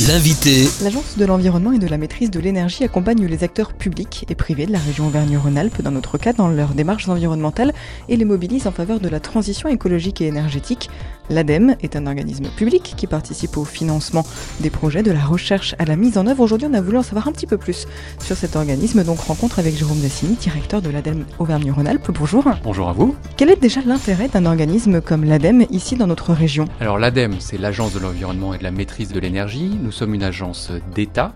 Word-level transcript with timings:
L'invité. 0.00 0.66
L'Agence 0.82 1.16
de 1.16 1.24
l'environnement 1.24 1.70
et 1.70 1.78
de 1.78 1.86
la 1.86 1.98
maîtrise 1.98 2.28
de 2.28 2.40
l'énergie 2.40 2.82
accompagne 2.82 3.24
les 3.26 3.44
acteurs 3.44 3.72
publics 3.72 4.26
et 4.28 4.34
privés 4.34 4.66
de 4.66 4.72
la 4.72 4.80
région 4.80 5.06
Auvergne-Rhône-Alpes 5.06 5.82
dans 5.82 5.92
notre 5.92 6.18
cas 6.18 6.32
dans 6.32 6.48
leurs 6.48 6.74
démarches 6.74 7.08
environnementales 7.08 7.72
et 8.08 8.16
les 8.16 8.24
mobilise 8.24 8.66
en 8.66 8.72
faveur 8.72 8.98
de 8.98 9.08
la 9.08 9.20
transition 9.20 9.68
écologique 9.68 10.20
et 10.20 10.26
énergétique. 10.26 10.90
L'ADEME 11.30 11.76
est 11.80 11.94
un 11.94 12.06
organisme 12.06 12.46
public 12.56 12.94
qui 12.96 13.06
participe 13.06 13.56
au 13.56 13.64
financement 13.64 14.26
des 14.60 14.68
projets, 14.68 15.04
de 15.04 15.12
la 15.12 15.24
recherche 15.24 15.76
à 15.78 15.84
la 15.84 15.94
mise 15.94 16.18
en 16.18 16.26
œuvre. 16.26 16.40
Aujourd'hui, 16.40 16.68
on 16.70 16.74
a 16.74 16.80
voulu 16.80 16.98
en 16.98 17.02
savoir 17.02 17.28
un 17.28 17.32
petit 17.32 17.46
peu 17.46 17.56
plus 17.56 17.86
sur 18.18 18.36
cet 18.36 18.56
organisme, 18.56 19.04
donc 19.04 19.20
rencontre 19.20 19.60
avec 19.60 19.76
Jérôme 19.76 20.00
Dassini, 20.00 20.34
directeur 20.34 20.82
de 20.82 20.90
l'ADEME 20.90 21.24
Auvergne-Rhône-Alpes. 21.38 22.10
Bonjour. 22.12 22.44
Bonjour 22.64 22.88
à 22.88 22.92
vous. 22.92 23.14
Quel 23.36 23.48
est 23.48 23.60
déjà 23.60 23.80
l'intérêt 23.86 24.28
d'un 24.28 24.44
organisme 24.44 25.00
comme 25.00 25.24
l'ADEME 25.24 25.66
ici 25.70 25.94
dans 25.94 26.08
notre 26.08 26.34
région? 26.34 26.66
Alors 26.80 26.98
l'ADEME, 26.98 27.36
c'est 27.38 27.58
l'Agence 27.58 27.94
de 27.94 28.00
l'environnement 28.00 28.52
et 28.52 28.58
de 28.58 28.64
la 28.64 28.72
maîtrise 28.72 29.08
de 29.08 29.20
l'énergie. 29.20 29.70
Nous 29.84 29.92
sommes 29.92 30.14
une 30.14 30.22
agence 30.22 30.70
d'État 30.94 31.34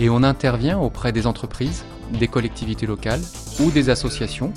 et 0.00 0.10
on 0.10 0.24
intervient 0.24 0.80
auprès 0.80 1.12
des 1.12 1.28
entreprises, 1.28 1.84
des 2.18 2.26
collectivités 2.26 2.86
locales 2.86 3.20
ou 3.60 3.70
des 3.70 3.88
associations 3.88 4.52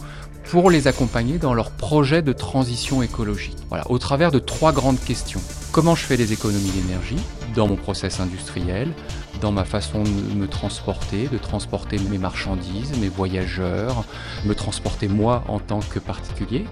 pour 0.46 0.72
les 0.72 0.88
accompagner 0.88 1.38
dans 1.38 1.54
leurs 1.54 1.70
projets 1.70 2.24
de 2.24 2.34
transition 2.34 3.04
écologique. 3.04 3.56
Voilà, 3.70 3.84
au 3.92 4.00
travers 4.00 4.32
de 4.32 4.40
trois 4.40 4.72
grandes 4.72 5.00
questions. 5.00 5.42
Comment 5.72 5.94
je 5.94 6.04
fais 6.04 6.18
des 6.18 6.34
économies 6.34 6.72
d'énergie 6.72 7.20
dans 7.54 7.68
mon 7.68 7.76
process 7.76 8.20
industriel, 8.20 8.92
dans 9.40 9.52
ma 9.52 9.66
façon 9.66 10.02
de 10.02 10.36
me 10.36 10.48
transporter, 10.48 11.28
de 11.28 11.38
transporter 11.38 12.00
mes 12.10 12.18
marchandises, 12.18 12.98
mes 13.00 13.10
voyageurs, 13.10 14.04
me 14.46 14.56
transporter 14.56 15.08
moi 15.08 15.44
en 15.48 15.60
tant 15.60 15.82
que 15.82 16.00
particulier? 16.00 16.66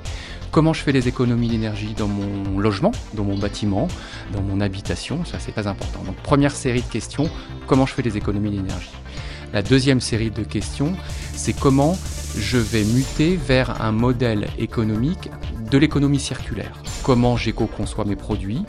Comment 0.56 0.72
je 0.72 0.82
fais 0.84 0.94
des 0.94 1.10
économies 1.10 1.50
d'énergie 1.50 1.94
dans 1.98 2.08
mon 2.08 2.60
logement, 2.60 2.94
dans 3.14 3.26
mon 3.26 3.38
bâtiment, 3.38 3.90
dans 4.32 4.42
mon 4.42 4.62
habitation, 4.62 5.26
ça 5.26 5.38
c'est 5.38 5.52
très 5.52 5.68
important. 5.68 6.02
Donc 6.06 6.16
première 6.16 6.56
série 6.56 6.82
de 6.82 6.88
questions, 6.88 7.30
comment 7.68 7.86
je 7.86 7.94
fais 7.94 8.02
des 8.02 8.16
économies 8.16 8.52
d'énergie? 8.52 8.96
La 9.52 9.62
deuxième 9.62 10.00
série 10.00 10.32
de 10.32 10.44
questions, 10.44 10.94
c'est 11.34 11.52
comment 11.52 11.98
je 12.38 12.58
vais 12.58 12.86
muter 12.86 13.36
vers 13.36 13.82
un 13.82 13.92
modèle 13.92 14.48
économique 14.58 15.30
de 15.70 15.78
l'économie 15.78 16.22
circulaire. 16.22 16.82
Comment 17.04 17.36
j'éco-conçois 17.36 18.06
mes 18.06 18.16
produits, 18.16 18.64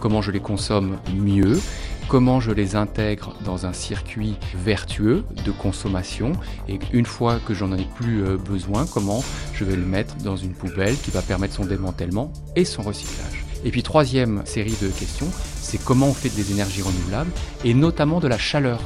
comment 0.00 0.22
je 0.22 0.32
les 0.32 0.40
consomme 0.40 0.96
mieux, 1.14 1.60
comment 2.08 2.40
je 2.40 2.50
les 2.50 2.74
intègre 2.74 3.34
dans 3.44 3.66
un 3.66 3.74
circuit 3.74 4.36
vertueux 4.54 5.24
de 5.44 5.50
consommation 5.50 6.32
et 6.68 6.78
une 6.92 7.04
fois 7.04 7.38
que 7.46 7.52
j'en 7.52 7.72
ai 7.76 7.84
plus 7.96 8.24
euh, 8.24 8.36
besoin, 8.36 8.86
comment 8.86 9.22
je 9.52 9.64
vais 9.64 9.76
le 9.76 9.84
mettre 9.84 10.16
dans 10.16 10.36
une 10.36 10.54
poubelle 10.54 10.96
qui 10.96 11.10
va 11.10 11.20
permettre 11.20 11.54
son 11.54 11.66
démantèlement 11.66 12.32
et 12.56 12.64
son 12.64 12.82
recyclage. 12.82 13.44
Et 13.64 13.70
puis 13.70 13.82
troisième 13.82 14.42
série 14.46 14.74
de 14.80 14.88
questions, 14.88 15.28
c'est 15.56 15.82
comment 15.84 16.06
on 16.06 16.14
fait 16.14 16.34
des 16.34 16.50
énergies 16.52 16.82
renouvelables 16.82 17.30
et 17.64 17.74
notamment 17.74 18.20
de 18.20 18.28
la 18.28 18.38
chaleur 18.38 18.80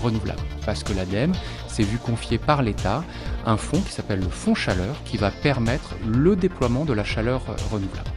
renouvelable. 0.00 0.42
Parce 0.64 0.84
que 0.84 0.92
l'ADEME 0.92 1.32
s'est 1.66 1.82
vu 1.82 1.98
confier 1.98 2.38
par 2.38 2.62
l'État 2.62 3.02
un 3.46 3.56
fonds 3.56 3.80
qui 3.80 3.92
s'appelle 3.92 4.20
le 4.20 4.28
Fonds 4.28 4.54
Chaleur 4.54 5.02
qui 5.04 5.16
va 5.16 5.30
permettre 5.30 5.94
le 6.06 6.36
déploiement 6.36 6.84
de 6.84 6.92
la 6.92 7.04
chaleur 7.04 7.42
renouvelable. 7.72 8.10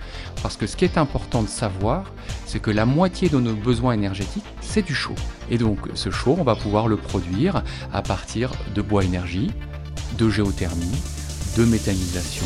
Parce 0.43 0.57
que 0.57 0.67
ce 0.67 0.75
qui 0.75 0.83
est 0.83 0.97
important 0.97 1.41
de 1.41 1.47
savoir, 1.47 2.11
c'est 2.45 2.59
que 2.59 2.69
la 2.69 2.85
moitié 2.85 3.29
de 3.29 3.39
nos 3.39 3.55
besoins 3.55 3.93
énergétiques, 3.93 4.43
c'est 4.59 4.85
du 4.85 4.93
chaud. 4.93 5.15
Et 5.49 5.57
donc 5.57 5.79
ce 5.95 6.09
chaud, 6.09 6.35
on 6.37 6.43
va 6.43 6.55
pouvoir 6.55 6.89
le 6.89 6.97
produire 6.97 7.63
à 7.93 8.01
partir 8.01 8.51
de 8.75 8.81
bois 8.81 9.05
énergie, 9.05 9.51
de 10.17 10.29
géothermie, 10.29 11.01
de 11.57 11.63
méthanisation, 11.63 12.45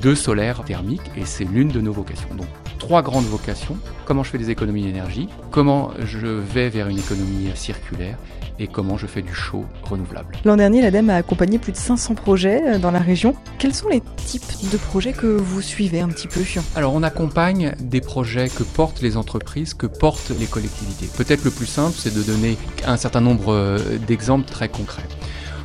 de 0.00 0.14
solaire 0.14 0.62
thermique, 0.64 1.10
et 1.16 1.24
c'est 1.24 1.44
l'une 1.44 1.68
de 1.68 1.80
nos 1.80 1.92
vocations. 1.92 2.32
Donc 2.36 2.46
trois 2.78 3.02
grandes 3.02 3.26
vocations, 3.26 3.76
comment 4.04 4.22
je 4.22 4.30
fais 4.30 4.38
des 4.38 4.50
économies 4.50 4.82
d'énergie, 4.82 5.28
comment 5.50 5.90
je 6.04 6.26
vais 6.26 6.68
vers 6.68 6.88
une 6.88 6.98
économie 6.98 7.50
circulaire 7.54 8.18
et 8.58 8.68
comment 8.68 8.96
je 8.96 9.06
fais 9.06 9.22
du 9.22 9.34
chaud 9.34 9.64
renouvelable. 9.82 10.36
L'an 10.44 10.56
dernier, 10.56 10.80
l'ADEME 10.82 11.10
a 11.10 11.16
accompagné 11.16 11.58
plus 11.58 11.72
de 11.72 11.76
500 11.76 12.14
projets 12.14 12.62
euh, 12.62 12.78
dans 12.78 12.90
la 12.90 13.00
région. 13.00 13.34
Quels 13.58 13.74
sont 13.74 13.88
les 13.88 14.02
types 14.16 14.70
de 14.70 14.76
projets 14.76 15.12
que 15.12 15.26
vous 15.26 15.60
suivez 15.60 16.00
un 16.00 16.08
petit 16.08 16.28
peu 16.28 16.40
Alors 16.76 16.94
on 16.94 17.02
accompagne 17.02 17.74
des 17.80 18.00
projets 18.00 18.48
que 18.48 18.62
portent 18.62 19.02
les 19.02 19.16
entreprises, 19.16 19.74
que 19.74 19.86
portent 19.86 20.30
les 20.38 20.46
collectivités. 20.46 21.08
Peut-être 21.16 21.44
le 21.44 21.50
plus 21.50 21.66
simple, 21.66 21.96
c'est 21.98 22.14
de 22.14 22.22
donner 22.22 22.56
un 22.86 22.96
certain 22.96 23.20
nombre 23.20 23.52
euh, 23.52 23.78
d'exemples 24.06 24.48
très 24.48 24.68
concrets. 24.68 25.02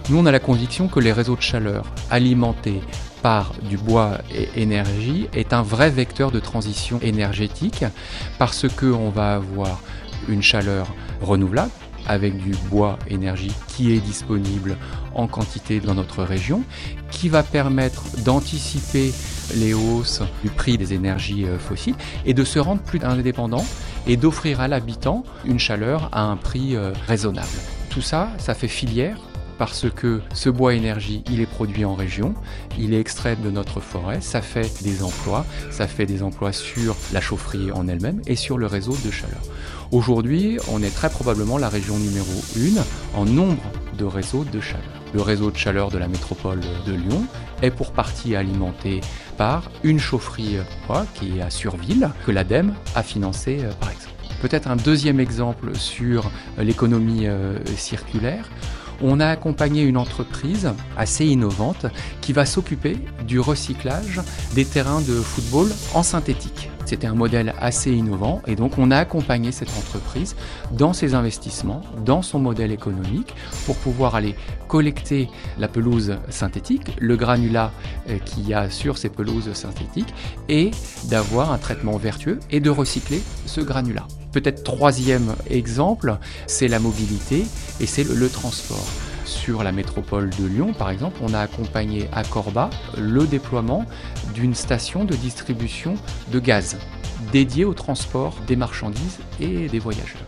Nous, 0.09 0.17
on 0.17 0.25
a 0.25 0.31
la 0.31 0.39
conviction 0.39 0.88
que 0.88 1.00
les 1.00 1.12
réseaux 1.12 1.35
de 1.35 1.41
chaleur 1.41 1.85
alimentés 2.09 2.81
par 3.22 3.53
du 3.62 3.78
bois 3.78 4.19
et 4.34 4.62
énergie 4.62 5.28
est 5.34 5.53
un 5.53 5.62
vrai 5.62 5.90
vecteur 5.90 6.31
de 6.31 6.40
transition 6.40 7.00
énergétique 7.02 7.85
parce 8.38 8.68
qu'on 8.68 9.09
va 9.09 9.35
avoir 9.35 9.81
une 10.28 10.41
chaleur 10.41 10.88
renouvelable 11.22 11.72
avec 12.07 12.38
du 12.38 12.52
bois 12.69 12.97
énergie 13.07 13.52
qui 13.68 13.94
est 13.94 14.00
disponible 14.00 14.78
en 15.13 15.28
quantité 15.28 15.80
dans 15.80 15.94
notre 15.94 16.24
région, 16.24 16.63
qui 17.12 17.30
va 17.30 17.44
permettre 17.44 18.03
d'anticiper 18.24 19.13
les 19.56 19.74
hausses 19.74 20.22
du 20.44 20.50
prix 20.50 20.78
des 20.78 20.94
énergies 20.94 21.46
euh, 21.46 21.57
fossiles 21.59 21.96
et 22.25 22.34
de 22.34 22.44
se 22.44 22.59
rendre 22.59 22.81
plus 22.81 23.00
indépendant 23.03 23.66
et 24.07 24.18
d'offrir 24.18 24.62
à 24.62 24.68
l'habitant 24.68 25.24
une 25.46 25.59
chaleur 25.59 26.09
à 26.12 26.24
un 26.24 26.36
prix 26.36 26.75
euh, 26.75 26.94
raisonnable. 27.07 27.47
Tout 27.90 28.01
ça, 28.01 28.30
ça 28.38 28.53
fait 28.53 28.68
filière 28.68 29.18
parce 29.59 29.87
que 29.93 30.21
ce 30.33 30.49
bois 30.49 30.73
énergie, 30.73 31.21
il 31.29 31.41
est 31.41 31.45
produit 31.45 31.83
en 31.83 31.93
région, 31.93 32.33
il 32.79 32.93
est 32.93 32.99
extrait 32.99 33.35
de 33.35 33.51
notre 33.51 33.81
forêt, 33.81 34.21
ça 34.21 34.41
fait 34.41 34.81
des 34.81 35.03
emplois, 35.03 35.45
ça 35.69 35.85
fait 35.85 36.05
des 36.05 36.23
emplois 36.23 36.53
sur 36.53 36.95
la 37.11 37.19
chaufferie 37.19 37.69
en 37.73 37.87
elle-même 37.89 38.21
et 38.25 38.37
sur 38.37 38.57
le 38.57 38.65
réseau 38.65 38.95
de 39.05 39.11
chaleur. 39.11 39.41
Aujourd'hui, 39.91 40.57
on 40.71 40.81
est 40.81 40.95
très 40.95 41.09
probablement 41.09 41.57
la 41.57 41.67
région 41.67 41.97
numéro 41.97 42.31
1 42.57 43.19
en 43.19 43.25
nombre 43.25 43.61
de 43.97 44.05
réseaux 44.05 44.45
de 44.45 44.61
chaleur. 44.61 44.85
Le 45.13 45.21
réseau 45.21 45.51
de 45.51 45.57
chaleur 45.57 45.89
de 45.89 45.97
la 45.97 46.07
métropole 46.07 46.61
de 46.87 46.93
Lyon 46.93 47.25
est 47.61 47.71
pour 47.71 47.91
partie 47.91 48.37
alimenté 48.37 49.01
par 49.37 49.69
une 49.83 49.99
chaufferie 49.99 50.57
qui 51.15 51.37
est 51.37 51.41
à 51.41 51.49
Surville, 51.49 52.09
que 52.25 52.31
l'ADEME 52.31 52.73
a 52.95 53.03
financé 53.03 53.59
euh, 53.61 53.71
par 53.73 53.91
exemple. 53.91 54.15
Peut-être 54.41 54.69
un 54.69 54.77
deuxième 54.77 55.19
exemple 55.19 55.75
sur 55.75 56.31
l'économie 56.57 57.27
euh, 57.27 57.57
circulaire 57.75 58.49
on 59.01 59.19
a 59.19 59.27
accompagné 59.27 59.83
une 59.83 59.97
entreprise 59.97 60.71
assez 60.97 61.25
innovante 61.25 61.85
qui 62.21 62.33
va 62.33 62.45
s'occuper 62.45 62.97
du 63.27 63.39
recyclage 63.39 64.21
des 64.53 64.65
terrains 64.65 65.01
de 65.01 65.13
football 65.13 65.69
en 65.93 66.03
synthétique. 66.03 66.69
C'était 66.85 67.07
un 67.07 67.13
modèle 67.13 67.53
assez 67.59 67.91
innovant 67.91 68.41
et 68.47 68.55
donc 68.55 68.79
on 68.79 68.89
a 68.89 68.97
accompagné 68.97 69.51
cette 69.51 69.69
entreprise 69.77 70.35
dans 70.71 70.91
ses 70.91 71.13
investissements, 71.13 71.81
dans 72.03 72.23
son 72.23 72.39
modèle 72.39 72.71
économique 72.71 73.35
pour 73.67 73.75
pouvoir 73.75 74.15
aller 74.15 74.35
collecter 74.67 75.29
la 75.59 75.67
pelouse 75.67 76.17
synthétique, 76.29 76.95
le 76.99 77.15
granulat 77.15 77.71
euh, 78.09 78.17
qu'il 78.17 78.47
y 78.47 78.55
a 78.55 78.71
sur 78.71 78.97
ces 78.97 79.09
pelouses 79.09 79.53
synthétiques 79.53 80.13
et 80.47 80.71
d'avoir 81.05 81.51
un 81.51 81.59
traitement 81.59 81.97
vertueux 81.97 82.39
et 82.49 82.59
de 82.59 82.71
recycler 82.71 83.21
ce 83.45 83.61
granulat. 83.61 84.07
Peut-être 84.31 84.63
troisième 84.63 85.35
exemple, 85.50 86.17
c'est 86.45 86.67
la 86.67 86.79
mobilité 86.79 87.45
et 87.79 87.85
c'est 87.88 88.03
le, 88.03 88.29
transport. 88.29 88.88
Sur 89.25 89.63
la 89.63 89.72
métropole 89.72 90.29
de 90.40 90.45
Lyon, 90.45 90.73
par 90.73 90.91
exemple, 90.91 91.17
on 91.22 91.34
a 91.34 91.40
accompagné 91.40 92.07
à 92.13 92.23
Corba 92.23 92.69
le 92.97 93.25
déploiement 93.25 93.85
d'une 94.34 94.53
station 94.53 95.03
de 95.03 95.16
distribution 95.16 95.95
de 96.31 96.39
gaz 96.39 96.78
dédiée 97.31 97.66
au 97.66 97.73
transport 97.73 98.35
des 98.47 98.56
marchandises 98.56 99.19
et 99.39 99.68
des 99.68 99.79
voyageurs. 99.79 100.25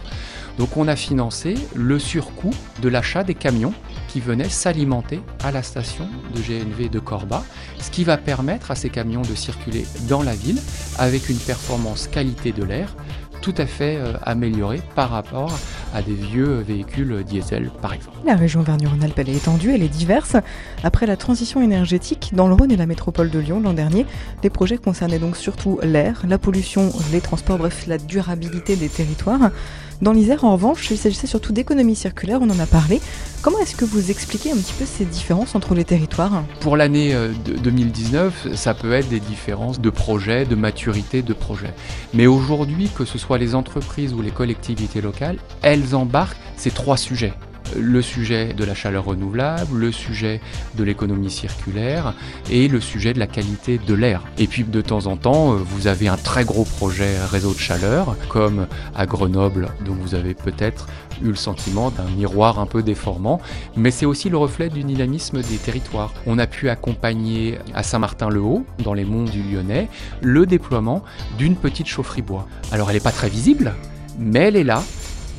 Donc 0.57 0.77
on 0.77 0.87
a 0.87 0.95
financé 0.95 1.55
le 1.75 1.97
surcoût 1.97 2.53
de 2.81 2.89
l'achat 2.89 3.23
des 3.23 3.35
camions 3.35 3.73
qui 4.07 4.19
venaient 4.19 4.49
s'alimenter 4.49 5.21
à 5.43 5.51
la 5.51 5.63
station 5.63 6.07
de 6.35 6.41
GNV 6.41 6.89
de 6.89 6.99
Corba, 6.99 7.43
ce 7.79 7.89
qui 7.89 8.03
va 8.03 8.17
permettre 8.17 8.71
à 8.71 8.75
ces 8.75 8.89
camions 8.89 9.21
de 9.21 9.35
circuler 9.35 9.85
dans 10.09 10.21
la 10.21 10.35
ville 10.35 10.59
avec 10.99 11.29
une 11.29 11.37
performance 11.37 12.07
qualité 12.07 12.51
de 12.51 12.63
l'air 12.63 12.95
tout 13.41 13.53
à 13.57 13.65
fait 13.65 13.97
euh, 13.97 14.13
améliorée 14.23 14.81
par 14.95 15.09
rapport 15.09 15.51
à 15.93 16.01
des 16.01 16.13
vieux 16.13 16.59
véhicules 16.59 17.23
diesel 17.23 17.71
par 17.81 17.93
exemple. 17.93 18.17
La 18.25 18.35
région 18.35 18.61
Vergne-Rhône-Alpes 18.61 19.19
est 19.19 19.35
étendue, 19.35 19.73
elle 19.73 19.83
est 19.83 19.89
diverse. 19.89 20.37
Après 20.83 21.05
la 21.05 21.17
transition 21.17 21.61
énergétique 21.61 22.31
dans 22.33 22.47
le 22.47 22.53
Rhône 22.53 22.71
et 22.71 22.77
la 22.77 22.85
métropole 22.85 23.29
de 23.29 23.39
Lyon 23.39 23.61
l'an 23.61 23.73
dernier, 23.73 24.05
les 24.43 24.49
projets 24.49 24.77
concernaient 24.77 25.19
donc 25.19 25.35
surtout 25.35 25.79
l'air, 25.83 26.21
la 26.27 26.37
pollution, 26.37 26.91
les 27.11 27.21
transports, 27.21 27.57
bref 27.57 27.87
la 27.87 27.97
durabilité 27.97 28.75
des 28.75 28.89
territoires. 28.89 29.51
Dans 30.01 30.13
l'Isère, 30.13 30.45
en 30.45 30.53
revanche, 30.53 30.89
il 30.89 30.97
s'agissait 30.97 31.27
surtout 31.27 31.53
d'économie 31.53 31.95
circulaire, 31.95 32.39
on 32.41 32.49
en 32.49 32.57
a 32.57 32.65
parlé. 32.65 32.99
Comment 33.43 33.59
est-ce 33.59 33.75
que 33.75 33.85
vous 33.85 34.09
expliquez 34.09 34.51
un 34.51 34.55
petit 34.55 34.73
peu 34.73 34.85
ces 34.85 35.05
différences 35.05 35.53
entre 35.53 35.75
les 35.75 35.83
territoires? 35.83 36.43
Pour 36.59 36.75
l'année 36.75 37.15
2019, 37.63 38.47
euh, 38.47 38.55
ça 38.55 38.73
peut 38.73 38.93
être 38.93 39.09
des 39.09 39.19
différences 39.19 39.79
de 39.79 39.89
projets, 39.91 40.45
de 40.45 40.55
maturité 40.55 41.21
de 41.21 41.33
projets. 41.33 41.73
Mais 42.15 42.25
aujourd'hui, 42.25 42.89
que 42.97 43.05
ce 43.05 43.19
soit 43.19 43.37
les 43.37 43.53
entreprises 43.53 44.13
ou 44.13 44.23
les 44.23 44.31
collectivités 44.31 45.01
locales, 45.01 45.37
elles 45.61 45.93
embarquent 45.93 46.37
ces 46.57 46.71
trois 46.71 46.97
sujets 46.97 47.33
le 47.79 48.01
sujet 48.01 48.53
de 48.53 48.63
la 48.63 48.75
chaleur 48.75 49.05
renouvelable, 49.05 49.77
le 49.77 49.91
sujet 49.91 50.41
de 50.75 50.83
l'économie 50.83 51.31
circulaire 51.31 52.13
et 52.49 52.67
le 52.67 52.79
sujet 52.79 53.13
de 53.13 53.19
la 53.19 53.27
qualité 53.27 53.77
de 53.77 53.93
l'air. 53.93 54.23
Et 54.37 54.47
puis 54.47 54.63
de 54.63 54.81
temps 54.81 55.07
en 55.07 55.17
temps, 55.17 55.53
vous 55.53 55.87
avez 55.87 56.07
un 56.07 56.17
très 56.17 56.45
gros 56.45 56.63
projet 56.63 57.17
réseau 57.31 57.53
de 57.53 57.59
chaleur, 57.59 58.15
comme 58.29 58.67
à 58.95 59.05
Grenoble, 59.05 59.69
dont 59.85 59.95
vous 59.95 60.15
avez 60.15 60.33
peut-être 60.33 60.87
eu 61.21 61.27
le 61.27 61.35
sentiment 61.35 61.91
d'un 61.91 62.09
miroir 62.17 62.59
un 62.59 62.65
peu 62.65 62.81
déformant, 62.83 63.39
mais 63.75 63.91
c'est 63.91 64.05
aussi 64.05 64.29
le 64.29 64.37
reflet 64.37 64.69
du 64.69 64.83
dynamisme 64.83 65.41
des 65.41 65.57
territoires. 65.57 66.13
On 66.25 66.39
a 66.39 66.47
pu 66.47 66.69
accompagner 66.69 67.59
à 67.73 67.83
Saint-Martin-le-Haut, 67.83 68.65
dans 68.83 68.93
les 68.93 69.05
monts 69.05 69.25
du 69.25 69.43
Lyonnais, 69.43 69.87
le 70.21 70.45
déploiement 70.45 71.03
d'une 71.37 71.55
petite 71.55 71.87
chaufferie 71.87 72.21
bois. 72.21 72.47
Alors 72.71 72.89
elle 72.89 72.95
n'est 72.95 73.01
pas 73.01 73.11
très 73.11 73.29
visible, 73.29 73.73
mais 74.19 74.39
elle 74.39 74.55
est 74.55 74.63
là 74.63 74.83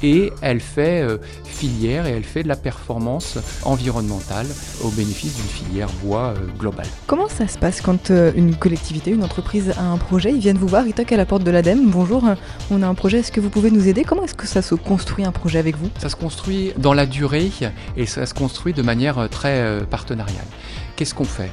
et 0.03 0.33
elle 0.43 0.61
fait 0.61 1.03
euh, 1.03 1.19
filière 1.45 2.07
et 2.07 2.11
elle 2.11 2.25
fait 2.25 2.43
de 2.43 2.49
la 2.49 2.57
performance 2.57 3.39
environnementale 3.65 4.47
au 4.83 4.89
bénéfice 4.89 5.37
d'une 5.37 5.45
filière 5.45 5.89
bois 6.03 6.35
euh, 6.37 6.59
globale. 6.59 6.87
Comment 7.07 7.29
ça 7.29 7.49
se 7.49 7.59
passe 7.59 7.81
quand 7.81 8.11
euh, 8.11 8.33
une 8.35 8.55
collectivité, 8.57 9.11
une 9.11 9.25
entreprise 9.25 9.71
a 9.77 9.83
un 9.83 9.99
projet, 9.99 10.31
ils 10.31 10.41
viennent 10.41 10.59
vous 10.59 10.69
voir, 10.69 10.87
ils 10.87 10.95
toquent 10.95 11.13
à 11.13 11.17
la 11.17 11.27
porte 11.27 11.45
de 11.45 11.51
l'ADEME, 11.51 11.91
bonjour, 11.91 12.25
on 12.71 12.83
a 12.83 12.87
un 12.87 12.95
projet, 12.95 13.21
est-ce 13.21 13.33
que 13.33 13.41
vous 13.41 13.51
pouvez 13.51 13.71
nous 13.71 13.89
aider? 13.89 14.05
Comment 14.05 14.25
est-ce 14.25 14.35
que 14.35 14.47
ça 14.47 14.63
se 14.63 14.75
construit 14.75 15.25
un 15.25 15.33
projet 15.33 15.59
avec 15.59 15.77
vous? 15.77 15.89
Ça 15.99 16.09
se 16.09 16.17
construit 16.17 16.73
dans 16.77 16.95
la 16.95 17.07
durée 17.07 17.51
et 17.97 18.07
ça 18.07 18.27
se 18.27 18.35
construit 18.35 18.73
de 18.73 18.83
manière 18.83 19.29
très 19.31 19.81
partenariale. 19.91 20.45
Qu'est-ce 20.97 21.15
qu'on 21.15 21.25
fait? 21.25 21.51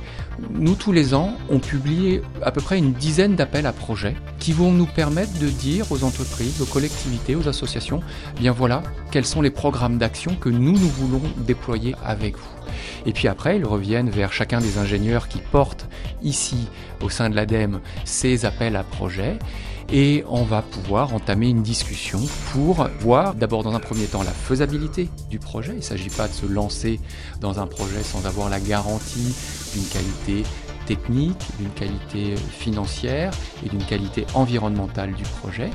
Nous, 0.52 0.76
tous 0.76 0.92
les 0.92 1.14
ans, 1.14 1.34
on 1.50 1.60
publie 1.60 2.22
à 2.42 2.52
peu 2.52 2.62
près 2.62 2.78
une 2.78 2.94
dizaine 2.94 3.36
d'appels 3.36 3.66
à 3.66 3.74
projets 3.74 4.16
qui 4.40 4.54
vont 4.54 4.72
nous 4.72 4.86
permettre 4.86 5.38
de 5.40 5.48
dire 5.48 5.92
aux 5.92 6.04
entreprises, 6.04 6.62
aux 6.62 6.66
collectivités, 6.66 7.36
aux 7.36 7.48
associations, 7.48 8.02
eh 8.38 8.42
bien 8.42 8.52
voilà, 8.52 8.84
quels 9.12 9.26
sont 9.26 9.42
les 9.42 9.50
programmes 9.50 9.98
d'action 9.98 10.36
que 10.36 10.50
nous, 10.50 10.74
nous 10.74 10.90
voulons 10.90 11.22
déployer 11.38 11.96
avec 12.06 12.38
vous. 12.38 12.60
Et 13.06 13.14
puis 13.14 13.28
après, 13.28 13.58
ils 13.58 13.66
reviennent 13.66 14.10
vers 14.10 14.34
chacun 14.34 14.60
des 14.60 14.78
ingénieurs 14.78 15.28
qui 15.28 15.40
portent 15.40 15.88
ici, 16.22 16.68
au 17.02 17.10
sein 17.10 17.30
de 17.30 17.36
l'ADEME, 17.36 17.80
ces 18.06 18.46
appels 18.46 18.76
à 18.76 18.84
projets 18.84 19.40
et 19.92 20.24
on 20.28 20.44
va 20.44 20.62
pouvoir 20.62 21.14
entamer 21.14 21.50
une 21.50 21.64
discussion 21.64 22.20
pour 22.52 22.88
voir 23.00 23.34
d'abord 23.34 23.64
dans 23.64 23.74
un 23.74 23.80
premier 23.80 24.06
temps 24.06 24.22
la 24.22 24.32
faisabilité 24.32 25.10
du 25.30 25.40
projet. 25.40 25.72
Il 25.74 25.78
ne 25.78 25.82
s'agit 25.82 26.10
pas 26.10 26.28
de 26.28 26.34
se 26.34 26.46
lancer 26.46 27.00
dans 27.42 27.60
un 27.60 27.66
projet 27.66 28.04
sans 28.04 28.26
avoir 28.26 28.50
la 28.50 28.60
garantie 28.60 29.36
d'une 29.74 29.86
qualité 29.86 30.44
technique, 30.86 31.42
d'une 31.60 31.70
qualité 31.70 32.36
financière 32.36 33.32
et 33.66 33.70
d'une 33.70 33.84
qualité 33.84 34.26
environnementale 34.34 35.14
du 35.14 35.24
projet. 35.24 35.70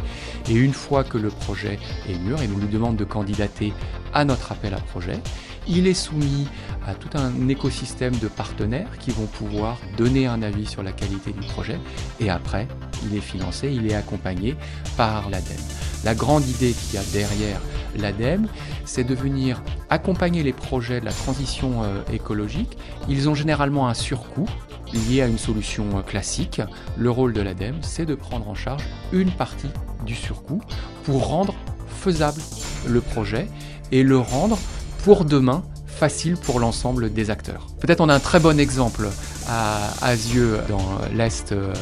Et 0.48 0.54
une 0.54 0.72
fois 0.72 1.04
que 1.04 1.18
le 1.18 1.28
projet 1.28 1.78
est 2.08 2.18
mûr 2.18 2.40
et 2.42 2.48
nous 2.48 2.58
lui 2.58 2.68
demande 2.68 2.96
de 2.96 3.04
candidater 3.04 3.72
à 4.12 4.24
notre 4.24 4.52
appel 4.52 4.74
à 4.74 4.78
projet, 4.78 5.20
il 5.66 5.86
est 5.86 5.94
soumis 5.94 6.46
à 6.86 6.94
tout 6.94 7.16
un 7.16 7.48
écosystème 7.48 8.16
de 8.16 8.28
partenaires 8.28 8.98
qui 8.98 9.10
vont 9.10 9.26
pouvoir 9.26 9.78
donner 9.96 10.26
un 10.26 10.42
avis 10.42 10.66
sur 10.66 10.82
la 10.82 10.92
qualité 10.92 11.32
du 11.32 11.46
projet 11.46 11.78
et 12.20 12.28
après, 12.28 12.68
il 13.04 13.16
est 13.16 13.20
financé, 13.20 13.70
il 13.72 13.90
est 13.90 13.94
accompagné 13.94 14.56
par 14.96 15.30
l'ADEME. 15.30 15.56
La 16.04 16.14
grande 16.14 16.46
idée 16.48 16.72
qu'il 16.72 16.94
y 16.94 16.98
a 16.98 17.04
derrière 17.12 17.60
l'ADEME, 17.96 18.46
c'est 18.84 19.04
de 19.04 19.14
venir 19.14 19.62
accompagner 19.90 20.42
les 20.42 20.52
projets 20.52 21.00
de 21.00 21.04
la 21.04 21.12
transition 21.12 21.82
euh, 21.82 22.02
écologique. 22.12 22.76
Ils 23.08 23.28
ont 23.28 23.34
généralement 23.34 23.88
un 23.88 23.94
surcoût 23.94 24.48
lié 24.92 25.22
à 25.22 25.26
une 25.26 25.38
solution 25.38 25.84
euh, 25.96 26.02
classique. 26.02 26.60
Le 26.96 27.10
rôle 27.10 27.32
de 27.32 27.40
l'ADEME, 27.40 27.78
c'est 27.82 28.06
de 28.06 28.14
prendre 28.14 28.48
en 28.48 28.54
charge 28.54 28.84
une 29.12 29.30
partie 29.30 29.70
du 30.04 30.14
surcoût 30.14 30.60
pour 31.04 31.26
rendre 31.26 31.54
faisable 31.88 32.40
le 32.86 33.00
projet 33.00 33.48
et 33.92 34.02
le 34.02 34.18
rendre 34.18 34.58
pour 35.04 35.24
demain 35.24 35.62
facile 35.86 36.36
pour 36.36 36.60
l'ensemble 36.60 37.12
des 37.12 37.30
acteurs. 37.30 37.68
Peut-être 37.80 38.00
on 38.00 38.08
a 38.08 38.14
un 38.14 38.20
très 38.20 38.40
bon 38.40 38.58
exemple 38.58 39.08
à 39.48 39.92
Azieux 40.02 40.58
dans 40.68 40.98
l'Est 41.14 41.52
euh, 41.52 41.72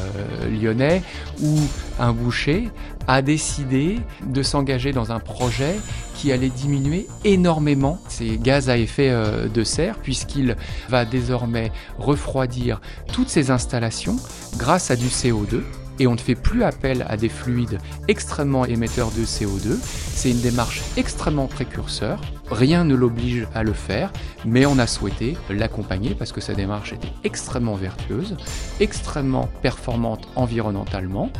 lyonnais 0.49 1.01
où 1.41 1.59
un 1.99 2.11
boucher 2.11 2.69
a 3.07 3.21
décidé 3.21 3.99
de 4.25 4.43
s'engager 4.43 4.91
dans 4.91 5.11
un 5.11 5.19
projet 5.19 5.75
qui 6.15 6.31
allait 6.31 6.49
diminuer 6.49 7.07
énormément 7.25 7.99
ses 8.07 8.37
gaz 8.37 8.69
à 8.69 8.77
effet 8.77 9.09
euh, 9.09 9.47
de 9.47 9.63
serre 9.63 9.97
puisqu'il 9.97 10.55
va 10.89 11.05
désormais 11.05 11.71
refroidir 11.97 12.81
toutes 13.11 13.29
ses 13.29 13.51
installations 13.51 14.17
grâce 14.57 14.91
à 14.91 14.95
du 14.95 15.07
CO2 15.07 15.61
et 15.99 16.07
on 16.07 16.13
ne 16.13 16.19
fait 16.19 16.35
plus 16.35 16.63
appel 16.63 17.05
à 17.07 17.17
des 17.17 17.29
fluides 17.29 17.79
extrêmement 18.07 18.65
émetteurs 18.65 19.11
de 19.11 19.23
CO2. 19.23 19.77
C'est 19.81 20.31
une 20.31 20.41
démarche 20.41 20.81
extrêmement 20.97 21.47
précurseur. 21.47 22.19
Rien 22.49 22.83
ne 22.83 22.95
l'oblige 22.95 23.47
à 23.53 23.63
le 23.63 23.73
faire, 23.73 24.11
mais 24.45 24.65
on 24.65 24.79
a 24.79 24.87
souhaité 24.87 25.37
l'accompagner 25.49 26.15
parce 26.15 26.31
que 26.31 26.41
sa 26.41 26.53
démarche 26.53 26.93
était 26.93 27.11
extrêmement 27.23 27.75
vertueuse, 27.75 28.35
extrêmement 28.79 29.49
performante 29.61 30.27
environnementalement, 30.35 31.31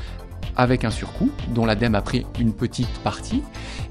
avec 0.56 0.84
un 0.84 0.92
surcoût 0.92 1.32
dont 1.50 1.66
l'ADEME 1.66 1.96
a 1.96 2.02
pris 2.02 2.26
une 2.40 2.54
petite 2.54 3.00
partie. 3.00 3.44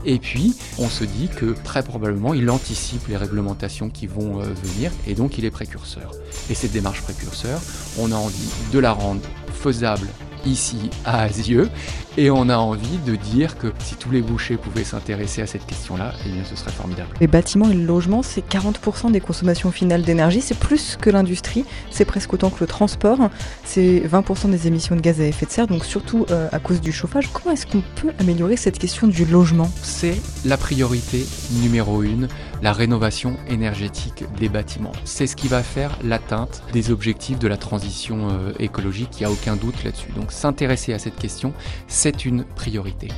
Et 0.04 0.18
puis, 0.18 0.54
on 0.78 0.88
se 0.88 1.04
dit 1.04 1.28
que 1.28 1.54
très 1.64 1.82
probablement, 1.82 2.34
il 2.34 2.50
anticipe 2.50 3.08
les 3.08 3.16
réglementations 3.16 3.90
qui 3.90 4.06
vont 4.06 4.40
euh, 4.40 4.44
venir 4.62 4.92
et 5.06 5.14
donc 5.14 5.38
il 5.38 5.44
est 5.44 5.50
précurseur. 5.50 6.12
Et 6.50 6.54
cette 6.54 6.72
démarche 6.72 7.02
précurseur, 7.02 7.60
on 7.98 8.12
a 8.12 8.16
envie 8.16 8.50
de 8.72 8.78
la 8.78 8.92
rendre 8.92 9.22
faisable 9.52 10.06
ici 10.46 10.90
à 11.04 11.22
Asieux. 11.22 11.68
Et 12.18 12.30
on 12.30 12.50
a 12.50 12.58
envie 12.58 12.98
de 13.06 13.16
dire 13.16 13.56
que 13.56 13.72
si 13.78 13.94
tous 13.94 14.10
les 14.10 14.20
bouchers 14.20 14.58
pouvaient 14.58 14.84
s'intéresser 14.84 15.40
à 15.40 15.46
cette 15.46 15.64
question-là, 15.64 16.12
eh 16.26 16.28
bien 16.28 16.44
ce 16.44 16.56
serait 16.56 16.70
formidable. 16.70 17.08
Les 17.20 17.26
bâtiments 17.26 17.70
et 17.70 17.74
le 17.74 17.84
logement, 17.84 18.22
c'est 18.22 18.46
40% 18.46 19.12
des 19.12 19.20
consommations 19.20 19.70
finales 19.70 20.02
d'énergie, 20.02 20.42
c'est 20.42 20.58
plus 20.58 20.98
que 21.00 21.08
l'industrie, 21.08 21.64
c'est 21.90 22.04
presque 22.04 22.30
autant 22.34 22.50
que 22.50 22.60
le 22.60 22.66
transport, 22.66 23.30
c'est 23.64 24.00
20% 24.00 24.50
des 24.50 24.66
émissions 24.66 24.94
de 24.94 25.00
gaz 25.00 25.22
à 25.22 25.24
effet 25.24 25.46
de 25.46 25.50
serre, 25.50 25.66
donc 25.68 25.86
surtout 25.86 26.26
euh, 26.30 26.48
à 26.52 26.58
cause 26.58 26.82
du 26.82 26.92
chauffage. 26.92 27.30
Comment 27.32 27.54
est-ce 27.54 27.66
qu'on 27.66 27.82
peut 27.96 28.12
améliorer 28.18 28.56
cette 28.56 28.78
question 28.78 29.06
du 29.06 29.24
logement? 29.24 29.70
C'est 29.82 30.20
la 30.44 30.58
priorité 30.58 31.24
numéro 31.62 32.02
une, 32.02 32.28
la 32.60 32.74
rénovation 32.74 33.36
énergétique 33.48 34.24
des 34.38 34.50
bâtiments. 34.50 34.92
C'est 35.04 35.26
ce 35.26 35.34
qui 35.34 35.48
va 35.48 35.62
faire 35.62 35.98
l'atteinte 36.04 36.62
des 36.74 36.90
objectifs 36.90 37.38
de 37.38 37.48
la 37.48 37.56
transition 37.56 38.28
euh, 38.30 38.52
écologique, 38.58 39.08
il 39.18 39.20
n'y 39.20 39.26
a 39.26 39.30
aucun 39.30 39.56
doute 39.56 39.82
là-dessus. 39.82 40.12
Donc 40.14 40.30
s'intéresser 40.30 40.92
à 40.92 40.98
cette 40.98 41.16
question, 41.16 41.54
c'est 41.88 42.01
une 42.04 42.44
priorité. 42.44 43.08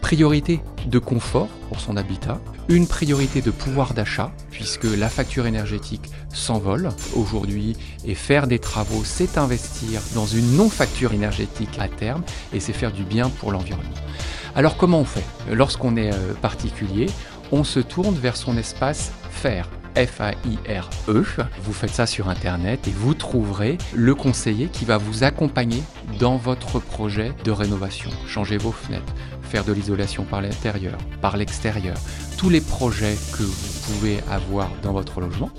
Priorité 0.00 0.60
de 0.86 0.98
confort 0.98 1.48
pour 1.68 1.80
son 1.80 1.96
habitat, 1.96 2.40
une 2.68 2.86
priorité 2.86 3.40
de 3.40 3.50
pouvoir 3.50 3.94
d'achat, 3.94 4.30
puisque 4.50 4.84
la 4.84 5.08
facture 5.08 5.46
énergétique 5.46 6.10
s'envole 6.32 6.90
aujourd'hui, 7.14 7.76
et 8.04 8.14
faire 8.14 8.46
des 8.46 8.58
travaux, 8.58 9.02
c'est 9.04 9.38
investir 9.38 10.00
dans 10.14 10.26
une 10.26 10.56
non-facture 10.56 11.12
énergétique 11.12 11.76
à 11.78 11.88
terme, 11.88 12.22
et 12.52 12.60
c'est 12.60 12.72
faire 12.72 12.92
du 12.92 13.04
bien 13.04 13.30
pour 13.30 13.52
l'environnement. 13.52 13.90
Alors 14.54 14.76
comment 14.76 15.00
on 15.00 15.04
fait? 15.04 15.24
Lorsqu'on 15.52 15.96
est 15.96 16.12
euh, 16.12 16.34
particulier, 16.40 17.06
on 17.52 17.64
se 17.64 17.80
tourne 17.80 18.14
vers 18.14 18.36
son 18.36 18.56
espace 18.56 19.12
faire. 19.30 19.68
F-A-I-R-E. 19.96 21.24
Vous 21.62 21.72
faites 21.72 21.90
ça 21.90 22.06
sur 22.06 22.28
Internet 22.28 22.86
et 22.86 22.90
vous 22.90 23.14
trouverez 23.14 23.78
le 23.94 24.14
conseiller 24.14 24.68
qui 24.68 24.84
va 24.84 24.98
vous 24.98 25.24
accompagner 25.24 25.82
dans 26.18 26.36
votre 26.36 26.78
projet 26.80 27.32
de 27.44 27.50
rénovation. 27.50 28.10
Changer 28.26 28.58
vos 28.58 28.72
fenêtres, 28.72 29.14
faire 29.42 29.64
de 29.64 29.72
l'isolation 29.72 30.24
par 30.24 30.42
l'intérieur, 30.42 30.98
par 31.22 31.38
l'extérieur. 31.38 31.96
Tous 32.36 32.50
les 32.50 32.60
projets 32.60 33.16
que 33.32 33.42
vous 33.42 33.80
pouvez 33.86 34.18
avoir 34.30 34.70
dans 34.82 34.92
votre 34.92 35.20
logement, 35.20 35.50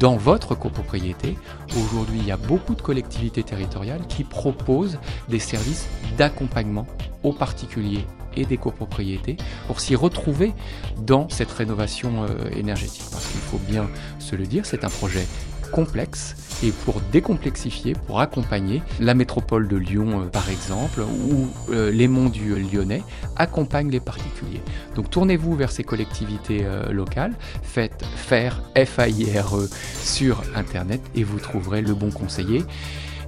dans 0.00 0.16
votre 0.16 0.56
copropriété. 0.56 1.38
Aujourd'hui, 1.76 2.18
il 2.18 2.26
y 2.26 2.32
a 2.32 2.36
beaucoup 2.36 2.74
de 2.74 2.82
collectivités 2.82 3.44
territoriales 3.44 4.04
qui 4.08 4.24
proposent 4.24 4.98
des 5.28 5.38
services 5.38 5.86
d'accompagnement 6.18 6.86
aux 7.22 7.32
particuliers 7.32 8.04
et 8.36 8.44
des 8.44 8.56
copropriétés 8.56 9.36
pour 9.66 9.80
s'y 9.80 9.94
retrouver 9.96 10.52
dans 10.98 11.28
cette 11.28 11.50
rénovation 11.50 12.24
euh, 12.24 12.50
énergétique. 12.56 13.04
Parce 13.10 13.26
qu'il 13.26 13.40
faut 13.40 13.58
bien 13.58 13.88
se 14.18 14.36
le 14.36 14.46
dire, 14.46 14.66
c'est 14.66 14.84
un 14.84 14.90
projet 14.90 15.26
complexe 15.72 16.36
et 16.62 16.70
pour 16.70 17.00
décomplexifier, 17.12 17.94
pour 17.94 18.20
accompagner 18.20 18.80
la 19.00 19.14
métropole 19.14 19.66
de 19.66 19.76
Lyon 19.76 20.20
euh, 20.20 20.26
par 20.26 20.48
exemple 20.48 21.00
ou 21.00 21.48
euh, 21.70 21.90
les 21.90 22.06
monts 22.06 22.28
du 22.28 22.54
Lyonnais 22.54 23.02
accompagnent 23.36 23.90
les 23.90 24.00
particuliers. 24.00 24.62
Donc 24.94 25.10
tournez-vous 25.10 25.56
vers 25.56 25.72
ces 25.72 25.82
collectivités 25.82 26.64
locales, 26.90 27.34
faites 27.62 28.04
faire 28.14 28.62
F-A-I-R-E 28.76 29.68
sur 30.00 30.42
internet 30.54 31.00
et 31.16 31.24
vous 31.24 31.40
trouverez 31.40 31.82
le 31.82 31.94
bon 31.94 32.10
conseiller. 32.10 32.62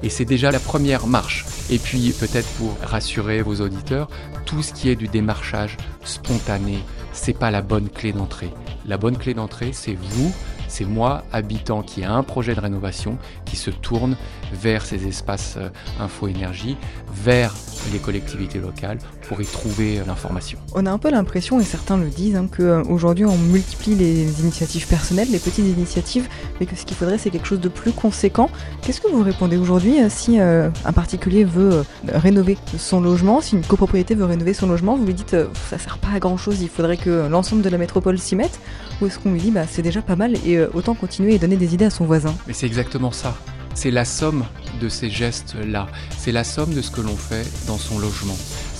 Et 0.02 0.10
c'est 0.10 0.24
déjà 0.24 0.50
la 0.50 0.60
première 0.60 1.06
marche. 1.06 1.44
Et 1.70 1.78
puis 1.78 2.12
peut-être 2.18 2.48
pour 2.58 2.76
rassurer 2.82 3.42
vos 3.42 3.60
auditeurs, 3.60 4.08
tout 4.44 4.62
ce 4.62 4.72
qui 4.72 4.88
est 4.88 4.96
du 4.96 5.08
démarchage 5.08 5.76
spontané, 6.04 6.78
c'est 7.12 7.38
pas 7.38 7.50
la 7.50 7.62
bonne 7.62 7.88
clé 7.88 8.12
d'entrée. 8.12 8.52
La 8.86 8.98
bonne 8.98 9.16
clé 9.16 9.34
d'entrée, 9.34 9.70
c'est 9.72 9.96
vous, 10.00 10.32
c'est 10.76 10.84
moi, 10.84 11.24
habitant 11.32 11.82
qui 11.82 12.04
a 12.04 12.12
un 12.12 12.22
projet 12.22 12.54
de 12.54 12.60
rénovation, 12.60 13.16
qui 13.46 13.56
se 13.56 13.70
tourne 13.70 14.14
vers 14.52 14.84
ces 14.84 15.06
espaces 15.06 15.54
euh, 15.56 15.70
info-énergie, 15.98 16.76
vers 17.14 17.54
les 17.92 17.98
collectivités 17.98 18.58
locales 18.58 18.98
pour 19.28 19.40
y 19.40 19.46
trouver 19.46 20.00
l'information. 20.06 20.58
On 20.74 20.86
a 20.86 20.90
un 20.90 20.98
peu 20.98 21.10
l'impression, 21.10 21.60
et 21.60 21.64
certains 21.64 21.96
le 21.96 22.08
disent, 22.08 22.36
hein, 22.36 22.48
qu'aujourd'hui 22.54 23.24
on 23.24 23.36
multiplie 23.36 23.94
les 23.94 24.40
initiatives 24.40 24.86
personnelles, 24.86 25.28
les 25.30 25.38
petites 25.38 25.66
initiatives, 25.66 26.28
mais 26.60 26.66
que 26.66 26.76
ce 26.76 26.84
qu'il 26.84 26.96
faudrait 26.96 27.18
c'est 27.18 27.30
quelque 27.30 27.46
chose 27.46 27.60
de 27.60 27.68
plus 27.68 27.92
conséquent. 27.92 28.50
Qu'est-ce 28.82 29.00
que 29.00 29.08
vous 29.08 29.22
répondez 29.22 29.56
aujourd'hui 29.56 30.02
euh, 30.02 30.08
si 30.10 30.40
euh, 30.40 30.70
un 30.84 30.92
particulier 30.92 31.44
veut 31.44 31.72
euh, 31.72 31.82
rénover 32.06 32.58
son 32.78 33.00
logement, 33.00 33.40
si 33.40 33.56
une 33.56 33.64
copropriété 33.64 34.14
veut 34.14 34.24
rénover 34.24 34.54
son 34.54 34.66
logement, 34.66 34.96
vous 34.96 35.06
lui 35.06 35.14
dites 35.14 35.36
ça 35.70 35.78
sert 35.78 35.98
pas 35.98 36.10
à 36.14 36.18
grand 36.18 36.36
chose, 36.36 36.60
il 36.60 36.68
faudrait 36.68 36.96
que 36.96 37.28
l'ensemble 37.28 37.62
de 37.62 37.68
la 37.68 37.78
métropole 37.78 38.18
s'y 38.18 38.36
mette, 38.36 38.60
ou 39.00 39.06
est-ce 39.06 39.18
qu'on 39.18 39.32
lui 39.32 39.40
dit 39.40 39.50
bah 39.50 39.64
c'est 39.68 39.82
déjà 39.82 40.02
pas 40.02 40.16
mal 40.16 40.34
et 40.46 40.58
autant 40.74 40.94
continuer 40.94 41.34
et 41.34 41.38
donner 41.38 41.56
des 41.56 41.74
idées 41.74 41.86
à 41.86 41.90
son 41.90 42.04
voisin 42.04 42.34
Mais 42.46 42.52
c'est 42.52 42.66
exactement 42.66 43.12
ça. 43.12 43.34
C'est 43.74 43.90
la 43.90 44.04
somme 44.04 44.44
de 44.80 44.88
ces 44.88 45.10
gestes-là. 45.10 45.86
C'est 46.18 46.32
la 46.32 46.44
somme 46.44 46.72
de 46.72 46.80
ce 46.80 46.90
que 46.90 47.00
l'on 47.00 47.16
fait 47.16 47.46
dans 47.66 47.78
son 47.78 47.98
logement. 47.98 48.36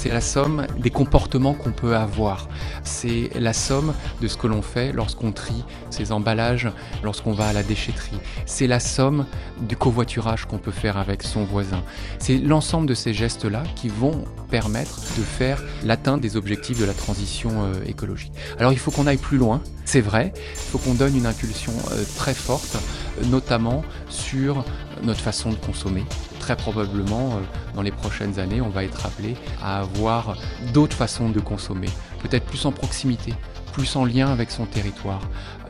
C'est 0.07 0.13
la 0.13 0.21
somme 0.21 0.69
des 0.79 0.91
comportements 0.91 1.53
qu'on 1.53 1.73
peut 1.73 1.97
avoir. 1.97 2.49
C'est 2.85 3.29
la 3.35 3.53
somme 3.53 3.93
de 4.21 4.29
ce 4.29 4.37
que 4.37 4.47
l'on 4.47 4.63
fait 4.63 4.93
lorsqu'on 4.93 5.33
trie 5.33 5.65
ses 5.91 6.13
emballages, 6.13 6.71
lorsqu'on 7.03 7.33
va 7.33 7.49
à 7.49 7.53
la 7.53 7.65
déchetterie. 7.65 8.21
C'est 8.47 8.69
la 8.69 8.79
somme 8.79 9.27
du 9.63 9.77
covoiturage 9.77 10.45
qu'on 10.45 10.59
peut 10.59 10.71
faire 10.71 10.97
avec 10.97 11.25
son 11.25 11.43
voisin. 11.43 11.83
C'est 12.21 12.39
l'ensemble 12.39 12.87
de 12.87 12.95
ces 12.95 13.15
gestes-là 13.15 13.65
qui 13.75 13.89
vont 13.89 14.25
permettre 14.49 15.01
de 15.19 15.25
faire 15.25 15.61
l'atteinte 15.85 16.21
des 16.21 16.37
objectifs 16.37 16.79
de 16.79 16.85
la 16.85 16.95
transition 16.95 17.65
euh, 17.65 17.73
écologique. 17.89 18.33
Alors 18.61 18.73
il 18.73 18.79
faut 18.79 18.93
qu'on 18.93 19.09
aille 19.09 19.17
plus 19.17 19.39
loin, 19.39 19.61
c'est 19.85 20.01
vrai, 20.01 20.33
il 20.37 20.71
faut 20.71 20.79
qu'on 20.79 20.95
donne 20.95 21.17
une 21.17 21.27
impulsion 21.27 21.73
euh, 21.91 22.05
très 22.17 22.35
forte, 22.35 22.77
notamment 23.25 23.83
sur 24.09 24.65
notre 25.03 25.21
façon 25.21 25.51
de 25.51 25.57
consommer. 25.57 26.05
Très 26.47 26.55
probablement, 26.55 27.33
euh, 27.33 27.41
dans 27.75 27.83
les 27.83 27.91
prochaines 27.91 28.39
années, 28.39 28.61
on 28.61 28.69
va 28.69 28.85
être 28.85 29.05
appelé 29.05 29.35
à 29.61 29.81
avoir 29.81 30.37
d'autres 30.73 30.95
façons 30.95 31.29
de 31.29 31.41
consommer, 31.41 31.89
peut-être 32.23 32.45
plus 32.45 32.65
en 32.67 32.71
proximité, 32.71 33.35
plus 33.73 33.97
en 33.97 34.05
lien 34.05 34.29
avec 34.29 34.53
son 34.53 34.65
territoire 34.65 35.19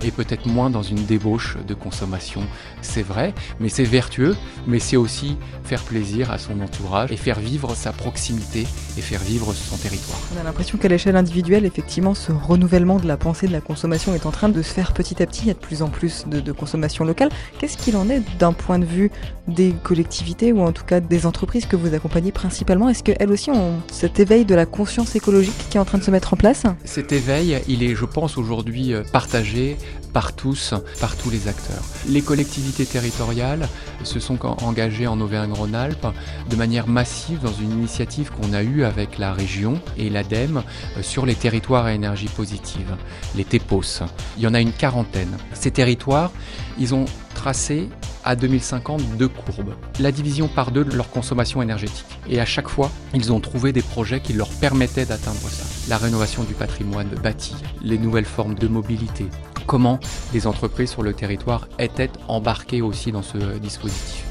et 0.02 0.10
peut-être 0.10 0.46
moins 0.46 0.70
dans 0.70 0.82
une 0.82 1.04
débauche 1.04 1.56
de 1.66 1.74
consommation. 1.74 2.42
C'est 2.82 3.02
vrai, 3.02 3.34
mais 3.60 3.68
c'est 3.68 3.84
vertueux, 3.84 4.36
mais 4.66 4.78
c'est 4.78 4.96
aussi 4.96 5.36
faire 5.64 5.82
plaisir 5.82 6.30
à 6.30 6.38
son 6.38 6.60
entourage 6.60 7.12
et 7.12 7.16
faire 7.16 7.40
vivre 7.40 7.74
sa 7.74 7.92
proximité 7.92 8.66
et 8.96 9.00
faire 9.00 9.20
vivre 9.20 9.52
son 9.52 9.76
territoire. 9.76 10.18
On 10.36 10.40
a 10.40 10.44
l'impression 10.44 10.78
qu'à 10.78 10.88
l'échelle 10.88 11.16
individuelle, 11.16 11.64
effectivement, 11.64 12.14
ce 12.14 12.32
renouvellement 12.32 12.98
de 12.98 13.06
la 13.06 13.16
pensée 13.16 13.46
de 13.46 13.52
la 13.52 13.60
consommation 13.60 14.14
est 14.14 14.26
en 14.26 14.30
train 14.30 14.48
de 14.48 14.62
se 14.62 14.72
faire 14.72 14.92
petit 14.92 15.22
à 15.22 15.26
petit. 15.26 15.42
Il 15.42 15.48
y 15.48 15.50
a 15.50 15.54
de 15.54 15.58
plus 15.58 15.82
en 15.82 15.88
plus 15.88 16.24
de, 16.26 16.40
de 16.40 16.52
consommation 16.52 17.04
locale. 17.04 17.30
Qu'est-ce 17.58 17.76
qu'il 17.76 17.96
en 17.96 18.08
est 18.08 18.22
d'un 18.38 18.52
point 18.52 18.78
de 18.78 18.84
vue 18.84 19.10
des 19.48 19.74
collectivités 19.82 20.52
ou 20.52 20.60
en 20.60 20.72
tout 20.72 20.84
cas 20.84 21.00
des 21.00 21.26
entreprises 21.26 21.66
que 21.66 21.76
vous 21.76 21.94
accompagnez 21.94 22.32
principalement? 22.32 22.88
Est-ce 22.88 23.02
qu'elles 23.02 23.30
aussi 23.30 23.50
ont 23.50 23.80
cet 23.90 24.20
éveil 24.20 24.44
de 24.44 24.54
la 24.54 24.66
conscience 24.66 25.16
écologique 25.16 25.54
qui 25.70 25.76
est 25.76 25.80
en 25.80 25.84
train 25.84 25.98
de 25.98 26.04
se 26.04 26.10
mettre 26.10 26.32
en 26.34 26.36
place? 26.36 26.64
Cet 26.84 27.12
éveil, 27.12 27.60
il 27.68 27.82
est 27.82 27.94
je 27.94 28.04
pense, 28.04 28.36
aujourd'hui 28.36 28.92
euh, 28.92 29.02
partagé 29.12 29.76
par 30.12 30.32
tous, 30.32 30.72
par 30.98 31.14
tous 31.16 31.28
les 31.28 31.46
acteurs. 31.46 31.82
Les 32.08 32.22
collectivités 32.22 32.86
territoriales 32.86 33.68
se 34.02 34.18
sont 34.18 34.38
engagées 34.46 35.06
en 35.06 35.20
Auvergne-Rhône-Alpes 35.20 36.06
de 36.48 36.56
manière 36.56 36.88
massive 36.88 37.40
dans 37.40 37.52
une 37.52 37.72
initiative 37.72 38.30
qu'on 38.30 38.54
a 38.54 38.62
eue 38.62 38.84
avec 38.84 39.18
la 39.18 39.34
région 39.34 39.80
et 39.98 40.08
l'ADEME 40.08 40.62
euh, 40.96 41.02
sur 41.02 41.26
les 41.26 41.34
territoires 41.34 41.84
à 41.84 41.92
énergie 41.92 42.28
positive, 42.28 42.96
les 43.34 43.44
TEPOS. 43.44 44.04
Il 44.36 44.44
y 44.44 44.46
en 44.46 44.54
a 44.54 44.60
une 44.60 44.72
quarantaine. 44.72 45.36
Ces 45.52 45.70
territoires, 45.70 46.30
ils 46.78 46.94
ont 46.94 47.04
tracé 47.34 47.88
à 48.24 48.34
2050 48.34 49.16
deux 49.16 49.28
courbes. 49.28 49.74
La 50.00 50.10
division 50.10 50.48
par 50.48 50.72
deux 50.72 50.84
de 50.84 50.96
leur 50.96 51.10
consommation 51.10 51.62
énergétique. 51.62 52.06
Et 52.28 52.40
à 52.40 52.44
chaque 52.44 52.68
fois, 52.68 52.90
ils 53.14 53.32
ont 53.32 53.40
trouvé 53.40 53.72
des 53.72 53.82
projets 53.82 54.20
qui 54.20 54.32
leur 54.32 54.48
permettaient 54.48 55.04
d'atteindre 55.04 55.48
ça. 55.48 55.64
La 55.88 55.96
rénovation 55.96 56.42
du 56.42 56.54
patrimoine 56.54 57.10
bâti, 57.22 57.54
les 57.82 57.98
nouvelles 57.98 58.24
formes 58.24 58.56
de 58.56 58.66
mobilité, 58.66 59.26
comment 59.66 59.98
les 60.32 60.46
entreprises 60.46 60.90
sur 60.90 61.02
le 61.02 61.12
territoire 61.12 61.68
étaient 61.78 62.10
embarquées 62.28 62.82
aussi 62.82 63.12
dans 63.12 63.22
ce 63.22 63.58
dispositif. 63.58 64.24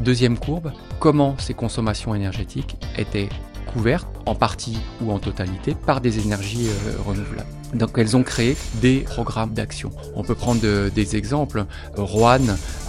Deuxième 0.00 0.38
courbe, 0.38 0.72
comment 1.00 1.34
ces 1.38 1.54
consommations 1.54 2.14
énergétiques 2.14 2.76
étaient 2.98 3.30
couvertes 3.66 4.08
en 4.26 4.34
partie 4.34 4.78
ou 5.00 5.12
en 5.12 5.18
totalité 5.18 5.74
par 5.74 6.00
des 6.00 6.20
énergies 6.20 6.68
euh, 6.68 7.02
renouvelables. 7.04 7.48
Donc 7.76 7.98
elles 7.98 8.16
ont 8.16 8.22
créé 8.22 8.56
des 8.80 9.00
programmes 9.00 9.52
d'action. 9.52 9.90
On 10.14 10.22
peut 10.22 10.34
prendre 10.34 10.60
des 10.88 11.16
exemples. 11.16 11.64
Rouen 11.96 12.40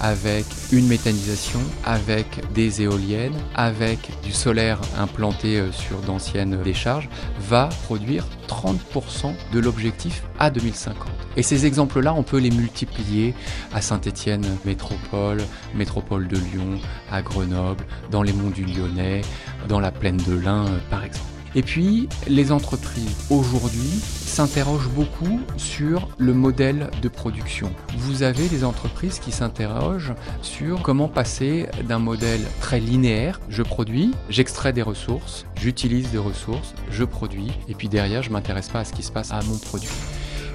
avec 0.01 0.45
une 0.71 0.87
méthanisation, 0.87 1.59
avec 1.85 2.25
des 2.53 2.81
éoliennes, 2.81 3.35
avec 3.55 4.11
du 4.23 4.31
solaire 4.31 4.79
implanté 4.97 5.59
euh, 5.59 5.71
sur 5.71 5.99
d'anciennes 6.01 6.61
décharges, 6.63 7.09
va 7.39 7.69
produire 7.85 8.25
30% 8.47 9.33
de 9.53 9.59
l'objectif 9.59 10.23
à 10.39 10.49
2050. 10.49 11.07
Et 11.35 11.43
ces 11.43 11.65
exemples-là, 11.65 12.13
on 12.13 12.23
peut 12.23 12.39
les 12.39 12.51
multiplier 12.51 13.33
à 13.73 13.81
Saint-Étienne 13.81 14.45
métropole, 14.65 15.43
métropole 15.75 16.27
de 16.27 16.37
Lyon, 16.37 16.79
à 17.11 17.21
Grenoble, 17.21 17.85
dans 18.11 18.23
les 18.23 18.33
monts 18.33 18.49
du 18.49 18.65
Lyonnais, 18.65 19.21
dans 19.67 19.79
la 19.79 19.91
plaine 19.91 20.17
de 20.17 20.33
l'Ain 20.33 20.65
euh, 20.65 20.79
par 20.89 21.03
exemple. 21.03 21.36
Et 21.55 21.61
puis, 21.61 22.07
les 22.27 22.51
entreprises 22.51 23.15
aujourd'hui 23.29 23.89
s'interrogent 24.37 24.89
beaucoup 24.89 25.39
sur 25.57 26.09
le 26.17 26.33
modèle 26.33 26.89
de 27.01 27.07
production. 27.07 27.71
Vous 27.97 28.23
avez 28.23 28.47
des 28.47 28.63
entreprises 28.63 29.19
qui 29.19 29.31
s'interrogent 29.31 30.13
sur 30.41 30.81
comment 30.81 31.07
passer 31.07 31.67
d'un 31.87 31.99
modèle 31.99 32.41
très 32.61 32.79
linéaire, 32.79 33.39
je 33.49 33.63
produis, 33.63 34.13
j'extrais 34.29 34.73
des 34.73 34.81
ressources, 34.81 35.45
j'utilise 35.55 36.11
des 36.11 36.17
ressources, 36.17 36.75
je 36.91 37.03
produis, 37.03 37.51
et 37.67 37.73
puis 37.73 37.89
derrière, 37.89 38.21
je 38.21 38.29
m'intéresse 38.29 38.69
pas 38.69 38.81
à 38.81 38.85
ce 38.85 38.93
qui 38.93 39.03
se 39.03 39.11
passe 39.11 39.31
à 39.31 39.41
mon 39.43 39.57
produit. 39.57 39.89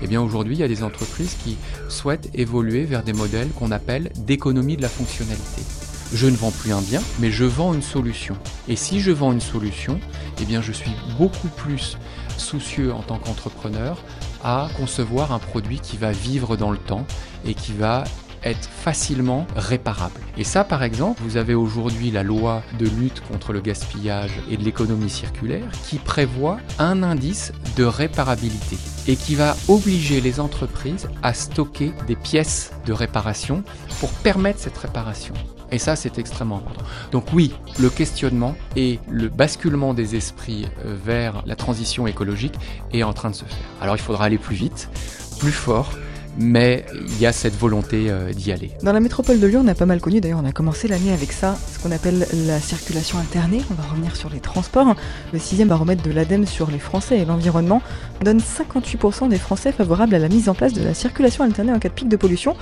Eh 0.02 0.06
bien 0.06 0.20
aujourd'hui, 0.20 0.56
il 0.56 0.61
y 0.61 0.64
a 0.64 0.68
des 0.68 0.82
entreprises 0.82 1.37
qui 1.42 1.56
souhaitent 1.88 2.30
évoluer 2.34 2.84
vers 2.84 3.02
des 3.02 3.12
modèles 3.12 3.49
qu'on 3.50 3.70
appelle 3.70 4.11
d'économie 4.18 4.76
de 4.76 4.82
la 4.82 4.88
fonctionnalité 4.88 5.62
je 6.14 6.26
ne 6.26 6.37
vends 6.37 6.50
plus 6.50 6.73
un 6.73 6.81
bien, 6.81 7.00
mais 7.19 7.31
je 7.31 7.45
vends 7.45 7.75
une 7.75 7.83
solution. 7.83 8.37
Et 8.69 8.76
si 8.76 9.00
je 9.00 9.11
vends 9.11 9.33
une 9.33 9.40
solution, 9.40 9.99
eh 10.40 10.45
bien 10.45 10.61
je 10.61 10.73
suis 10.73 10.92
beaucoup 11.19 11.49
plus 11.49 11.97
soucieux 12.37 12.92
en 12.92 13.02
tant 13.02 13.19
qu'entrepreneur 13.19 14.02
à 14.45 14.69
concevoir 14.76 15.33
un 15.33 15.38
produit 15.38 15.81
qui 15.81 15.97
va 15.97 16.12
vivre 16.12 16.57
dans 16.57 16.71
le 16.71 16.78
temps 16.78 17.07
et 17.45 17.54
qui 17.54 17.73
va 17.73 18.04
être 18.45 18.69
facilement 18.69 19.47
réparable. 19.57 20.21
Et 20.37 20.45
ça, 20.45 20.64
par 20.64 20.83
exemple, 20.83 21.23
vous 21.23 21.37
avez 21.37 21.54
aujourd'hui 21.54 22.11
la 22.11 22.25
loi 22.25 22.62
de 22.78 22.88
lutte 22.88 23.23
contre 23.31 23.52
le 23.52 23.61
gaspillage 23.61 24.33
et 24.50 24.57
de 24.57 24.64
l'économie 24.64 25.11
circulaire 25.11 25.71
qui 25.88 25.99
prévoit 25.99 26.59
un 26.81 27.02
indice 27.04 27.52
de 27.76 27.85
réparabilité 27.85 28.78
et 29.07 29.16
qui 29.16 29.37
va 29.37 29.57
obliger 29.69 30.21
les 30.21 30.40
entreprises 30.40 31.09
à 31.23 31.35
stocker 31.35 31.92
des 32.07 32.16
pièces 32.16 32.73
de 32.85 32.92
réparation 32.92 33.62
pour 34.00 34.11
permettre 34.11 34.59
cette 34.59 34.78
réparation. 34.78 35.35
Et 35.72 35.78
ça, 35.78 35.96
c'est 35.96 36.18
extrêmement 36.18 36.58
important. 36.58 36.84
Donc 37.10 37.32
oui, 37.32 37.52
le 37.80 37.88
questionnement 37.88 38.54
et 38.76 39.00
le 39.10 39.28
basculement 39.28 39.94
des 39.94 40.16
esprits 40.16 40.66
euh, 40.84 40.94
vers 41.02 41.42
la 41.46 41.56
transition 41.56 42.06
écologique 42.06 42.54
est 42.92 43.02
en 43.02 43.14
train 43.14 43.30
de 43.30 43.34
se 43.34 43.44
faire. 43.44 43.66
Alors 43.80 43.96
il 43.96 44.02
faudra 44.02 44.26
aller 44.26 44.38
plus 44.38 44.54
vite, 44.54 44.90
plus 45.40 45.50
fort, 45.50 45.92
mais 46.38 46.84
il 47.08 47.20
y 47.20 47.26
a 47.26 47.32
cette 47.32 47.56
volonté 47.56 48.10
euh, 48.10 48.32
d'y 48.32 48.52
aller. 48.52 48.70
Dans 48.82 48.92
la 48.92 49.00
métropole 49.00 49.40
de 49.40 49.46
Lyon, 49.46 49.62
on 49.64 49.68
a 49.68 49.74
pas 49.74 49.86
mal 49.86 50.00
connu, 50.00 50.20
d'ailleurs 50.20 50.40
on 50.42 50.48
a 50.48 50.52
commencé 50.52 50.88
l'année 50.88 51.12
avec 51.12 51.32
ça, 51.32 51.56
ce 51.72 51.78
qu'on 51.78 51.92
appelle 51.92 52.26
la 52.46 52.60
circulation 52.60 53.18
alternée, 53.18 53.60
on 53.70 53.74
va 53.74 53.84
revenir 53.88 54.16
sur 54.16 54.30
les 54.30 54.40
transports. 54.40 54.94
Le 55.32 55.38
sixième 55.38 55.68
baromètre 55.68 56.02
de 56.02 56.10
l'ADEME 56.10 56.46
sur 56.46 56.70
les 56.70 56.78
Français 56.78 57.18
et 57.18 57.24
l'environnement 57.24 57.82
donne 58.22 58.38
58% 58.38 59.28
des 59.28 59.38
Français 59.38 59.72
favorables 59.72 60.14
à 60.14 60.18
la 60.18 60.28
mise 60.28 60.48
en 60.48 60.54
place 60.54 60.72
de 60.72 60.82
la 60.82 60.94
circulation 60.94 61.44
alternée 61.44 61.72
en 61.72 61.78
cas 61.78 61.88
de 61.88 61.94
pic 61.94 62.08
de 62.08 62.16
pollution. 62.16 62.56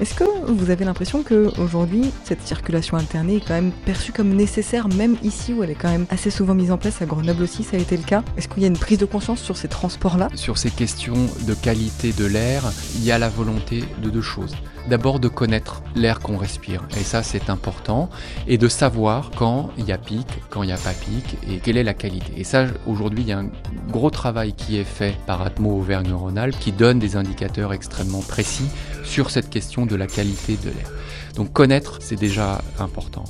Est-ce 0.00 0.14
que 0.14 0.24
vous 0.48 0.70
avez 0.70 0.84
l'impression 0.84 1.22
qu'aujourd'hui, 1.22 2.10
cette 2.24 2.42
circulation 2.42 2.96
alternée 2.96 3.36
est 3.36 3.46
quand 3.46 3.54
même 3.54 3.70
perçue 3.84 4.12
comme 4.12 4.34
nécessaire, 4.34 4.88
même 4.88 5.16
ici 5.22 5.52
où 5.52 5.62
elle 5.62 5.70
est 5.70 5.76
quand 5.76 5.90
même 5.90 6.06
assez 6.10 6.30
souvent 6.30 6.54
mise 6.54 6.72
en 6.72 6.78
place, 6.78 7.00
à 7.00 7.06
Grenoble 7.06 7.44
aussi 7.44 7.62
ça 7.62 7.76
a 7.76 7.80
été 7.80 7.96
le 7.96 8.02
cas 8.02 8.22
Est-ce 8.36 8.48
qu'il 8.48 8.62
y 8.62 8.64
a 8.64 8.68
une 8.68 8.78
prise 8.78 8.98
de 8.98 9.04
conscience 9.04 9.40
sur 9.40 9.56
ces 9.56 9.68
transports-là? 9.68 10.28
Sur 10.34 10.58
ces 10.58 10.70
questions 10.70 11.14
de 11.46 11.54
qualité 11.54 12.12
de 12.12 12.24
l'air, 12.26 12.64
il 12.96 13.04
y 13.04 13.12
a 13.12 13.13
la 13.18 13.28
volonté 13.28 13.84
de 14.02 14.10
deux 14.10 14.22
choses. 14.22 14.54
D'abord 14.88 15.18
de 15.18 15.28
connaître 15.28 15.82
l'air 15.94 16.20
qu'on 16.20 16.36
respire, 16.36 16.82
et 16.98 17.04
ça 17.04 17.22
c'est 17.22 17.48
important, 17.48 18.10
et 18.46 18.58
de 18.58 18.68
savoir 18.68 19.30
quand 19.36 19.70
il 19.78 19.86
y 19.86 19.92
a 19.92 19.98
pic, 19.98 20.26
quand 20.50 20.62
il 20.62 20.66
n'y 20.66 20.72
a 20.72 20.78
pas 20.78 20.92
pic, 20.92 21.36
et 21.48 21.58
quelle 21.58 21.76
est 21.76 21.84
la 21.84 21.94
qualité. 21.94 22.32
Et 22.36 22.44
ça, 22.44 22.66
aujourd'hui, 22.86 23.22
il 23.22 23.28
y 23.28 23.32
a 23.32 23.38
un 23.38 23.50
gros 23.90 24.10
travail 24.10 24.52
qui 24.52 24.76
est 24.76 24.84
fait 24.84 25.16
par 25.26 25.42
Atmo 25.42 25.78
Auvergne-Rhône-Alpes 25.78 26.58
qui 26.58 26.72
donne 26.72 26.98
des 26.98 27.16
indicateurs 27.16 27.72
extrêmement 27.72 28.20
précis 28.20 28.68
sur 29.04 29.30
cette 29.30 29.48
question 29.48 29.86
de 29.86 29.96
la 29.96 30.06
qualité 30.06 30.56
de 30.56 30.70
l'air. 30.70 30.90
Donc 31.36 31.52
connaître, 31.52 31.98
c'est 32.00 32.18
déjà 32.18 32.60
important. 32.78 33.24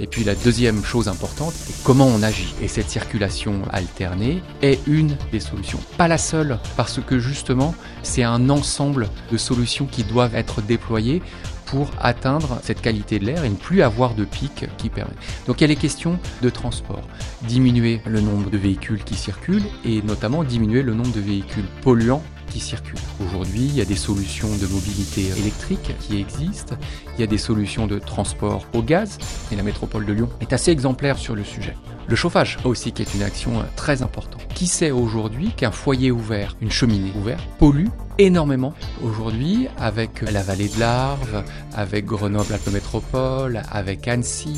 Et 0.00 0.06
puis 0.06 0.24
la 0.24 0.34
deuxième 0.34 0.84
chose 0.84 1.08
importante, 1.08 1.52
c'est 1.54 1.84
comment 1.84 2.06
on 2.06 2.22
agit. 2.22 2.52
Et 2.60 2.68
cette 2.68 2.90
circulation 2.90 3.62
alternée 3.70 4.42
est 4.60 4.80
une 4.86 5.16
des 5.30 5.40
solutions. 5.40 5.78
Pas 5.96 6.08
la 6.08 6.18
seule, 6.18 6.58
parce 6.76 7.00
que 7.00 7.18
justement, 7.18 7.74
c'est 8.02 8.24
un 8.24 8.50
ensemble 8.50 9.08
de 9.30 9.36
solutions 9.36 9.86
qui 9.86 10.02
doivent 10.02 10.34
être 10.34 10.62
déployées 10.62 11.22
pour 11.66 11.90
atteindre 12.00 12.58
cette 12.62 12.80
qualité 12.80 13.18
de 13.18 13.24
l'air 13.24 13.44
et 13.44 13.48
ne 13.48 13.54
plus 13.54 13.82
avoir 13.82 14.14
de 14.14 14.24
pic 14.24 14.66
qui 14.76 14.90
permet. 14.90 15.14
Donc 15.46 15.60
il 15.60 15.62
y 15.62 15.64
a 15.64 15.68
les 15.68 15.76
questions 15.76 16.18
de 16.42 16.50
transport, 16.50 17.02
diminuer 17.48 18.00
le 18.06 18.20
nombre 18.20 18.50
de 18.50 18.58
véhicules 18.58 19.02
qui 19.02 19.14
circulent 19.14 19.64
et 19.84 20.02
notamment 20.02 20.44
diminuer 20.44 20.82
le 20.82 20.94
nombre 20.94 21.12
de 21.12 21.20
véhicules 21.20 21.64
polluants 21.82 22.22
circulent. 22.60 22.98
Aujourd'hui, 23.24 23.62
il 23.62 23.74
y 23.74 23.80
a 23.80 23.84
des 23.84 23.96
solutions 23.96 24.48
de 24.48 24.66
mobilité 24.66 25.28
électrique 25.38 25.94
qui 26.00 26.18
existent, 26.18 26.76
il 27.16 27.20
y 27.20 27.24
a 27.24 27.26
des 27.26 27.38
solutions 27.38 27.86
de 27.86 27.98
transport 27.98 28.66
au 28.74 28.82
gaz, 28.82 29.18
et 29.52 29.56
la 29.56 29.62
métropole 29.62 30.06
de 30.06 30.12
Lyon 30.12 30.28
est 30.40 30.52
assez 30.52 30.70
exemplaire 30.70 31.18
sur 31.18 31.34
le 31.34 31.44
sujet. 31.44 31.74
Le 32.06 32.16
chauffage 32.16 32.58
aussi 32.64 32.92
qui 32.92 33.00
est 33.00 33.14
une 33.14 33.22
action 33.22 33.60
euh, 33.60 33.64
très 33.76 34.02
importante. 34.02 34.46
Qui 34.54 34.66
sait 34.66 34.90
aujourd'hui 34.90 35.52
qu'un 35.56 35.70
foyer 35.70 36.10
ouvert, 36.10 36.54
une 36.60 36.70
cheminée 36.70 37.12
ouverte, 37.18 37.42
pollue 37.58 37.88
énormément 38.18 38.74
aujourd'hui 39.02 39.68
avec 39.78 40.20
la 40.20 40.42
vallée 40.42 40.68
de 40.68 40.78
l'Arve, 40.78 41.44
avec 41.74 42.04
Grenoble 42.04 42.52
Alpes 42.52 42.72
Métropole, 42.72 43.62
avec 43.70 44.06
Annecy, 44.06 44.56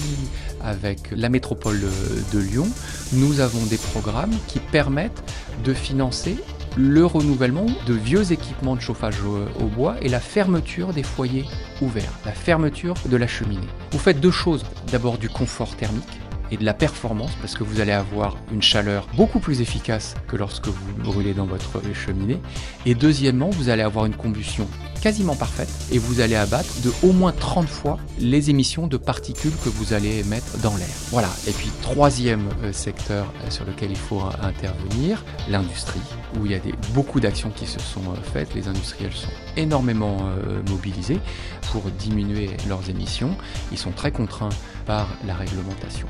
avec 0.62 1.11
la 1.12 1.29
métropole 1.29 1.81
de 1.81 2.38
Lyon, 2.38 2.69
nous 3.12 3.41
avons 3.41 3.65
des 3.67 3.79
programmes 3.79 4.35
qui 4.49 4.59
permettent 4.59 5.23
de 5.65 5.73
financer 5.73 6.37
le 6.76 7.06
renouvellement 7.06 7.66
de 7.87 7.95
vieux 7.95 8.33
équipements 8.33 8.76
de 8.76 8.80
chauffage 8.80 9.16
au, 9.23 9.64
bois 9.64 9.97
et 10.02 10.09
la 10.09 10.21
fermeture 10.21 10.92
des 10.92 11.02
foyers 11.02 11.47
ouverts, 11.80 12.12
la 12.25 12.33
fermeture 12.33 12.95
de 13.06 13.16
la 13.16 13.26
cheminée. 13.26 13.66
Vous 13.92 13.99
faites 13.99 14.21
deux 14.21 14.30
choses. 14.30 14.64
D'abord 14.92 15.18
du 15.18 15.28
confort 15.28 15.75
thermique 15.76 16.04
et 16.50 16.56
de 16.56 16.64
la 16.64 16.75
performance 16.75 17.33
parce 17.40 17.54
que 17.54 17.64
vous 17.64 17.80
allez 17.80 17.92
avoir 17.92 18.37
une 18.52 18.62
chaleur 18.62 19.09
beaucoup 19.16 19.40
plus 19.40 19.61
efficace 19.61 20.14
que 20.28 20.37
lorsque 20.37 20.68
vous 20.68 20.92
brûlez 20.99 21.35
dans 21.35 21.47
votre 21.47 21.80
cheminée. 21.95 22.40
Et 22.85 22.95
deuxièmement, 22.95 23.50
vous 23.50 23.68
allez 23.68 23.83
avoir 23.83 24.06
une 24.06 24.14
combustion 24.14 24.68
quasiment 25.00 25.35
parfaite 25.35 25.69
et 25.93 25.99
vous 25.99 26.21
allez 26.21 26.37
abattre 26.37 26.81
de 26.83 26.93
au 27.03 27.12
moins 27.12 27.33
30 27.33 27.69
fois 27.69 27.99
les 28.19 28.50
émissions 28.50 28.87
de 28.87 28.97
particules 28.97 29.53
que 29.65 29.69
vous 29.69 29.93
allez 29.93 30.19
émettre 30.19 30.59
dans 30.59 30.76
l'air. 30.76 30.88
Voilà. 31.11 31.29
Et 31.47 31.53
puis 31.53 31.71
troisième 31.83 32.49
euh, 32.62 32.73
secteur 32.73 33.26
euh, 33.45 33.50
sur 33.50 33.65
lequel 33.65 33.91
il 33.91 33.97
faut 33.97 34.23
intervenir, 34.43 35.25
l'industrie, 35.49 36.00
où 36.38 36.47
il 36.47 36.53
y 36.53 36.55
a 36.55 36.61
beaucoup 36.95 37.21
d'actions 37.21 37.50
qui 37.50 37.67
se 37.67 37.79
sont 37.79 38.03
euh, 38.11 38.17
faites. 38.33 38.55
Les 38.55 38.69
industriels 38.69 39.12
sont 39.12 39.29
énormément 39.57 40.19
mobilisés 40.69 41.19
pour 41.73 41.83
diminuer 41.91 42.50
leurs 42.69 42.91
émissions. 42.91 43.37
Ils 43.73 43.79
sont 43.79 43.91
très 43.91 44.11
contraints 44.11 44.50
par 44.85 45.09
la 45.26 45.35
réglementation. 45.35 46.07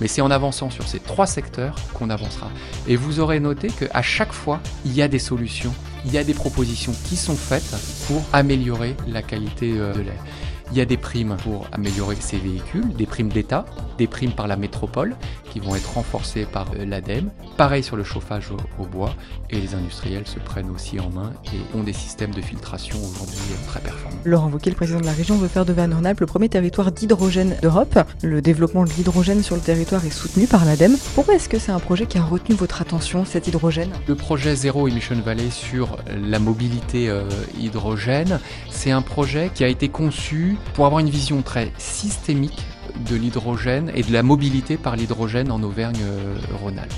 Mais 0.00 0.08
c'est 0.08 0.20
en 0.20 0.30
avançant 0.30 0.70
sur 0.70 0.86
ces 0.86 0.98
trois 0.98 1.26
secteurs 1.26 1.76
qu'on 1.94 2.10
avancera. 2.10 2.50
Et 2.86 2.96
vous 2.96 3.20
aurez 3.20 3.40
noté 3.40 3.68
qu'à 3.68 4.02
chaque 4.02 4.32
fois, 4.32 4.60
il 4.84 4.94
y 4.94 5.02
a 5.02 5.08
des 5.08 5.18
solutions, 5.18 5.72
il 6.08 6.14
y 6.14 6.18
a 6.18 6.24
des 6.24 6.32
propositions 6.32 6.94
qui 7.04 7.16
sont 7.16 7.36
faites 7.36 7.76
pour 8.06 8.22
améliorer 8.32 8.96
la 9.06 9.20
qualité 9.20 9.74
euh, 9.76 9.92
de 9.92 10.00
l'air. 10.00 10.24
Il 10.70 10.76
y 10.76 10.80
a 10.82 10.84
des 10.84 10.98
primes 10.98 11.36
pour 11.42 11.66
améliorer 11.72 12.16
ces 12.20 12.36
véhicules, 12.36 12.92
des 12.94 13.06
primes 13.06 13.30
d'État, 13.30 13.64
des 13.96 14.06
primes 14.06 14.32
par 14.32 14.46
la 14.46 14.56
métropole 14.56 15.16
qui 15.50 15.60
vont 15.60 15.74
être 15.74 15.94
renforcées 15.94 16.44
par 16.44 16.66
euh, 16.78 16.84
l'ADEME. 16.84 17.30
Pareil 17.56 17.82
sur 17.82 17.96
le 17.96 18.04
chauffage 18.04 18.50
au, 18.78 18.84
bois 18.84 19.14
et 19.50 19.56
les 19.56 19.74
industriels 19.74 20.26
se 20.26 20.38
prennent 20.38 20.70
aussi 20.70 21.00
en 21.00 21.08
main 21.10 21.32
et 21.46 21.76
ont 21.76 21.82
des 21.82 21.94
systèmes 21.94 22.32
de 22.32 22.42
filtration 22.42 22.98
aujourd'hui 22.98 23.38
euh, 23.50 23.66
très 23.66 23.80
performants. 23.80 24.18
Laurent 24.24 24.50
Wauquiez, 24.50 24.70
le 24.70 24.76
président 24.76 25.00
de 25.00 25.06
la 25.06 25.12
région, 25.12 25.36
veut 25.36 25.48
faire 25.48 25.64
de 25.64 25.72
Van 25.72 25.88
le 25.88 26.26
premier 26.26 26.50
territoire 26.50 26.92
d'hydrogène 26.92 27.56
d'Europe. 27.62 27.98
Le 28.22 28.42
développement 28.42 28.84
de 28.84 28.90
l'hydrogène 28.90 29.42
sur 29.42 29.56
le 29.56 29.62
territoire 29.62 30.04
est 30.04 30.10
soutenu 30.10 30.46
par 30.46 30.66
l'ADEME. 30.66 30.96
Pourquoi 31.14 31.34
est-ce 31.34 31.48
que 31.48 31.58
c'est 31.58 31.72
un 31.72 31.80
projet 31.80 32.06
qui 32.06 32.18
a 32.18 32.22
retenu 32.22 32.54
votre 32.54 32.82
attention, 32.82 33.24
cet 33.24 33.48
hydrogène? 33.48 33.90
Le 34.06 34.14
projet 34.14 34.54
Zero 34.54 34.86
Emission 34.86 35.16
Valley 35.24 35.50
sur 35.50 35.96
la 36.14 36.38
mobilité 36.38 37.08
euh, 37.08 37.24
hydrogène, 37.58 38.38
c'est 38.70 38.90
un 38.90 39.02
projet 39.02 39.50
qui 39.54 39.64
a 39.64 39.68
été 39.68 39.88
conçu 39.88 40.57
pour 40.74 40.86
avoir 40.86 41.00
une 41.00 41.10
vision 41.10 41.42
très 41.42 41.72
systémique 41.78 42.64
de 43.08 43.16
l'hydrogène 43.16 43.90
et 43.94 44.02
de 44.02 44.12
la 44.12 44.22
mobilité 44.22 44.76
par 44.76 44.96
l'hydrogène 44.96 45.50
en 45.50 45.62
Auvergne-Rhône-Alpes. 45.62 46.92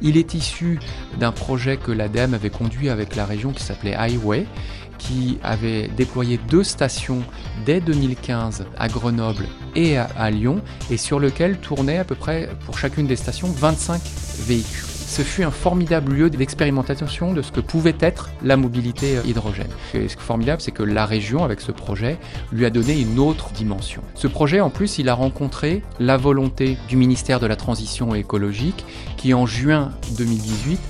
Il 0.00 0.16
est 0.16 0.34
issu 0.34 0.80
d'un 1.18 1.32
projet 1.32 1.76
que 1.76 1.92
l'ADEME 1.92 2.34
avait 2.34 2.50
conduit 2.50 2.88
avec 2.88 3.16
la 3.16 3.24
région 3.24 3.52
qui 3.52 3.62
s'appelait 3.62 3.94
Highway, 3.94 4.46
qui 4.98 5.38
avait 5.42 5.88
déployé 5.88 6.38
deux 6.48 6.64
stations 6.64 7.22
dès 7.64 7.80
2015 7.80 8.64
à 8.78 8.88
Grenoble 8.88 9.46
et 9.74 9.96
à, 9.98 10.30
Lyon, 10.30 10.60
et 10.90 10.96
sur 10.96 11.18
lequel 11.18 11.58
tournaient 11.58 11.98
à 11.98 12.04
peu 12.04 12.14
près 12.14 12.48
pour 12.66 12.78
chacune 12.78 13.06
des 13.06 13.16
stations 13.16 13.48
25 13.48 14.00
véhicules 14.46 14.91
ce 15.12 15.20
fut 15.20 15.42
un 15.42 15.50
formidable 15.50 16.14
lieu 16.14 16.30
d'expérimentation 16.30 17.34
de 17.34 17.42
ce 17.42 17.52
que 17.52 17.60
pouvait 17.60 17.94
être 18.00 18.30
la 18.42 18.56
mobilité 18.56 19.18
euh, 19.18 19.22
hydrogène. 19.26 19.68
ce 19.92 19.98
qui 19.98 20.04
est 20.04 20.18
formidable, 20.18 20.62
c'est 20.62 20.70
que 20.70 20.82
la 20.82 21.04
région, 21.04 21.44
avec 21.44 21.60
ce 21.60 21.70
projet, 21.70 22.18
lui 22.50 22.64
a 22.64 22.70
donné 22.70 22.98
une 22.98 23.18
autre 23.18 23.50
dimension. 23.50 24.00
Ce 24.14 24.26
projet, 24.26 24.60
en 24.60 24.70
plus, 24.70 24.98
il 24.98 25.10
a 25.10 25.14
rencontré 25.14 25.82
la 26.00 26.16
volonté 26.16 26.78
du 26.88 26.96
ministère 26.96 27.40
de 27.40 27.46
la 27.46 27.56
Transition 27.56 28.14
écologique 28.14 28.86
qui, 29.18 29.34
en 29.34 29.44
juin 29.44 29.90
2018, 30.16 30.80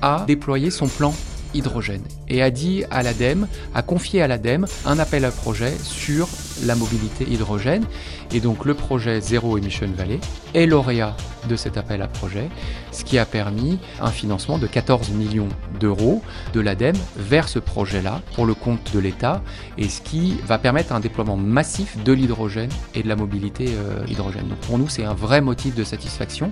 a 0.00 0.24
déployé 0.28 0.70
son 0.70 0.86
plan 0.86 1.12
hydrogène 1.54 2.02
et 2.28 2.42
a 2.42 2.50
dit 2.50 2.84
à 2.90 3.02
l'ADEME, 3.02 3.46
a 3.74 3.82
confié 3.82 4.22
à 4.22 4.28
l'ADEME 4.28 4.66
un 4.86 4.98
appel 4.98 5.24
à 5.24 5.30
projet 5.30 5.72
sur 5.82 6.28
la 6.64 6.74
mobilité 6.74 7.24
hydrogène. 7.28 7.84
Et 8.32 8.40
donc 8.40 8.64
le 8.64 8.74
projet 8.74 9.20
Zero 9.20 9.58
Emission 9.58 9.88
Valley 9.96 10.18
est 10.54 10.66
lauréat 10.66 11.16
de 11.48 11.56
cet 11.56 11.76
appel 11.76 12.02
à 12.02 12.08
projet, 12.08 12.48
ce 12.92 13.04
qui 13.04 13.18
a 13.18 13.26
permis 13.26 13.78
un 14.00 14.10
financement 14.10 14.58
de 14.58 14.66
14 14.66 15.10
millions 15.10 15.48
d'euros 15.80 16.22
de 16.54 16.60
l'ADEME 16.60 16.96
vers 17.16 17.48
ce 17.48 17.58
projet-là 17.58 18.22
pour 18.34 18.46
le 18.46 18.54
compte 18.54 18.92
de 18.94 18.98
l'État 18.98 19.42
et 19.76 19.88
ce 19.88 20.00
qui 20.00 20.36
va 20.46 20.58
permettre 20.58 20.92
un 20.92 21.00
déploiement 21.00 21.36
massif 21.36 22.02
de 22.02 22.12
l'hydrogène 22.12 22.70
et 22.94 23.02
de 23.02 23.08
la 23.08 23.16
mobilité 23.16 23.66
euh, 23.68 24.04
hydrogène. 24.08 24.48
Donc 24.48 24.58
pour 24.58 24.78
nous, 24.78 24.88
c'est 24.88 25.04
un 25.04 25.14
vrai 25.14 25.40
motif 25.40 25.74
de 25.74 25.84
satisfaction. 25.84 26.50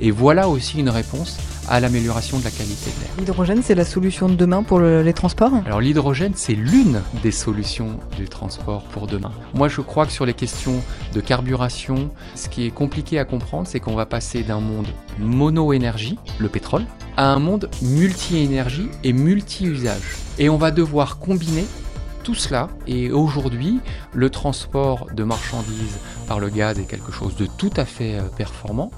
Et 0.00 0.10
voilà 0.10 0.48
aussi 0.48 0.78
une 0.78 0.88
réponse 0.88 1.38
à 1.68 1.80
l'amélioration 1.80 2.38
de 2.38 2.44
la 2.44 2.50
qualité 2.50 2.90
de 2.90 3.00
l'air. 3.00 3.10
L'hydrogène, 3.18 3.62
c'est 3.62 3.74
la 3.74 3.84
solution 3.84 4.28
de 4.28 4.34
demain 4.34 4.62
pour 4.62 4.80
les 4.80 5.12
transports? 5.12 5.52
Alors 5.64 5.80
l'hydrogène, 5.80 6.32
c'est 6.34 6.54
l'une 6.54 7.00
des 7.22 7.30
solutions 7.30 7.98
du 8.16 8.28
transport 8.28 8.82
pour 8.84 9.06
demain. 9.06 9.32
Moi, 9.54 9.68
je 9.68 9.80
crois 9.80 10.04
que 10.04 10.12
sur 10.12 10.26
les 10.26 10.34
questions 10.34 10.82
de 11.14 11.20
carburation, 11.20 12.10
ce 12.34 12.48
qui 12.48 12.66
est 12.66 12.70
compliqué 12.70 13.18
à 13.18 13.24
comprendre, 13.24 13.66
c'est 13.66 13.80
qu'on 13.80 13.94
va 13.94 14.04
passer 14.04 14.42
d'un 14.42 14.60
monde 14.60 14.88
mono-énergie, 15.18 16.18
le 16.38 16.48
pétrole, 16.48 16.84
à 17.16 17.32
un 17.32 17.38
monde 17.38 17.70
multi-énergie 17.80 18.88
et 19.04 19.12
multi-usage. 19.12 20.16
Et 20.38 20.48
on 20.48 20.56
va 20.56 20.70
devoir 20.70 21.18
combiner 21.18 21.64
tout 22.24 22.34
cela. 22.34 22.68
Et 22.86 23.12
aujourd'hui, 23.12 23.80
le 24.12 24.28
transport 24.30 25.08
de 25.14 25.24
marchandises 25.24 25.98
par 26.26 26.40
le 26.40 26.48
gaz 26.48 26.78
est 26.78 26.86
quelque 26.86 27.12
chose 27.12 27.36
de 27.36 27.46
tout 27.46 27.72
à 27.76 27.84
fait 27.84 28.18
euh, 28.18 28.22
performant. 28.36 28.90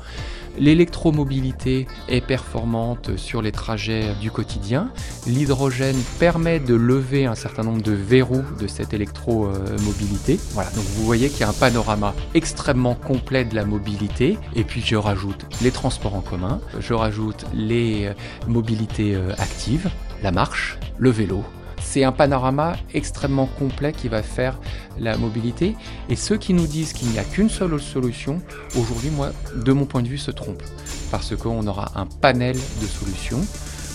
L'électromobilité 0.59 1.87
est 2.09 2.21
performante 2.21 3.17
sur 3.17 3.43
les 3.43 3.53
trajets 3.53 4.15
du 4.21 4.31
quotidien. 4.31 4.91
L'hydrogène 5.27 5.97
permet 6.19 6.61
de 6.61 6.75
lever 6.75 7.27
un 7.27 7.35
certain 7.35 7.63
nombre 7.63 7.83
de 7.83 7.93
verrous 7.93 8.45
de 8.59 8.67
cette 8.67 8.95
électromobilité. 8.95 10.39
Voilà, 10.53 10.71
donc 10.71 10.85
vous 10.85 11.05
voyez 11.05 11.29
qu'il 11.29 11.41
y 11.41 11.45
a 11.45 11.49
un 11.49 11.53
panorama 11.53 12.15
extrêmement 12.35 12.95
complet 12.95 13.45
de 13.45 13.55
la 13.55 13.65
mobilité. 13.65 14.39
Et 14.55 14.65
puis 14.65 14.83
je 14.85 14.97
rajoute 14.97 15.47
les 15.63 15.71
transports 15.71 16.15
en 16.15 16.21
commun, 16.23 16.61
je 16.81 16.95
rajoute 16.95 17.45
les 17.55 18.11
mobilités 18.47 19.15
euh, 19.15 19.33
actives, 19.39 19.91
la 20.23 20.33
marche, 20.33 20.79
le 20.99 21.11
vélo, 21.11 21.45
c'est 21.81 22.05
un 22.05 22.13
panorama 22.13 22.77
extrêmement 22.95 23.47
complet 23.47 23.93
qui 23.93 24.09
va 24.09 24.23
faire 24.23 24.59
la 24.99 25.17
mobilité. 25.17 25.77
Et 26.09 26.17
ceux 26.17 26.37
qui 26.37 26.55
nous 26.55 26.67
disent 26.67 26.93
qu'il 26.93 27.09
n'y 27.09 27.19
a 27.19 27.25
qu'une 27.25 27.51
seule 27.51 27.81
solution, 27.81 28.41
aujourd'hui, 28.79 29.11
moi, 29.11 29.31
de 29.55 29.73
mon 29.73 29.85
point 29.87 30.03
de 30.03 30.09
vue, 30.09 30.19
se 30.19 30.31
trompent. 30.31 30.63
Parce 31.11 31.37
qu'on 31.37 31.67
aura 31.67 31.93
un 31.95 32.07
panel 32.07 32.57
de 32.57 32.87
solutions, 32.87 33.41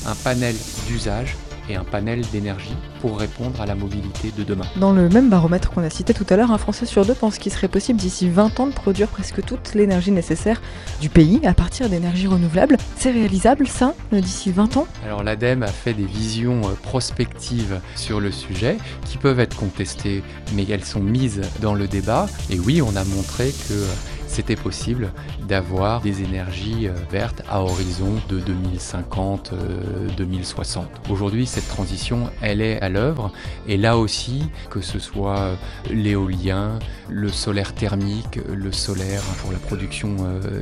un 0.05 0.15
panel 0.15 0.55
d'usages 0.87 1.35
et 1.69 1.75
un 1.75 1.83
panel 1.83 2.21
d'énergie 2.31 2.75
pour 3.01 3.19
répondre 3.19 3.61
à 3.61 3.65
la 3.65 3.75
mobilité 3.75 4.31
de 4.37 4.43
demain. 4.43 4.65
Dans 4.77 4.91
le 4.91 5.09
même 5.09 5.29
baromètre 5.29 5.71
qu'on 5.71 5.83
a 5.83 5.89
cité 5.89 6.13
tout 6.13 6.25
à 6.29 6.35
l'heure, 6.35 6.51
un 6.51 6.57
Français 6.57 6.85
sur 6.85 7.05
deux 7.05 7.13
pense 7.13 7.37
qu'il 7.37 7.51
serait 7.51 7.67
possible 7.67 7.99
d'ici 7.99 8.29
20 8.29 8.59
ans 8.59 8.67
de 8.67 8.73
produire 8.73 9.07
presque 9.07 9.43
toute 9.43 9.73
l'énergie 9.73 10.11
nécessaire 10.11 10.61
du 10.99 11.09
pays 11.09 11.39
à 11.45 11.53
partir 11.53 11.89
d'énergies 11.89 12.27
renouvelables. 12.27 12.77
C'est 12.97 13.11
réalisable 13.11 13.67
ça 13.67 13.93
d'ici 14.11 14.51
20 14.51 14.77
ans? 14.77 14.87
Alors 15.05 15.23
l'ADEME 15.23 15.63
a 15.63 15.67
fait 15.67 15.93
des 15.93 16.05
visions 16.05 16.61
euh, 16.65 16.73
prospectives 16.83 17.79
sur 17.95 18.19
le 18.19 18.31
sujet 18.31 18.77
qui 19.05 19.17
peuvent 19.17 19.39
être 19.39 19.55
contestées 19.55 20.23
mais 20.53 20.65
elles 20.69 20.83
sont 20.83 21.01
mises 21.01 21.41
dans 21.61 21.73
le 21.73 21.87
débat 21.87 22.27
et 22.49 22.59
oui 22.59 22.81
on 22.81 22.95
a 22.95 23.03
montré 23.03 23.51
que 23.67 23.85
c'était 24.31 24.55
possible 24.55 25.11
d'avoir 25.47 25.99
des 25.99 26.21
énergies 26.23 26.87
euh, 26.87 26.93
vertes 27.11 27.43
à 27.49 27.61
horizon 27.61 28.13
de 28.29 28.39
2050-2060. 28.39 29.51
Euh, 29.51 30.83
Aujourd'hui, 31.09 31.45
cette 31.45 31.67
transition, 31.67 32.29
elle 32.41 32.61
est 32.61 32.79
à 32.81 32.87
l'œuvre 32.87 33.33
et 33.67 33.75
là 33.75 33.97
aussi, 33.97 34.43
que 34.69 34.79
ce 34.79 34.99
soit 34.99 35.39
euh, 35.39 35.55
l'éolien, 35.89 36.79
le 37.09 37.27
solaire 37.27 37.75
thermique, 37.75 38.39
le 38.47 38.71
solaire 38.71 39.21
pour 39.41 39.51
la 39.51 39.59
production 39.59 40.15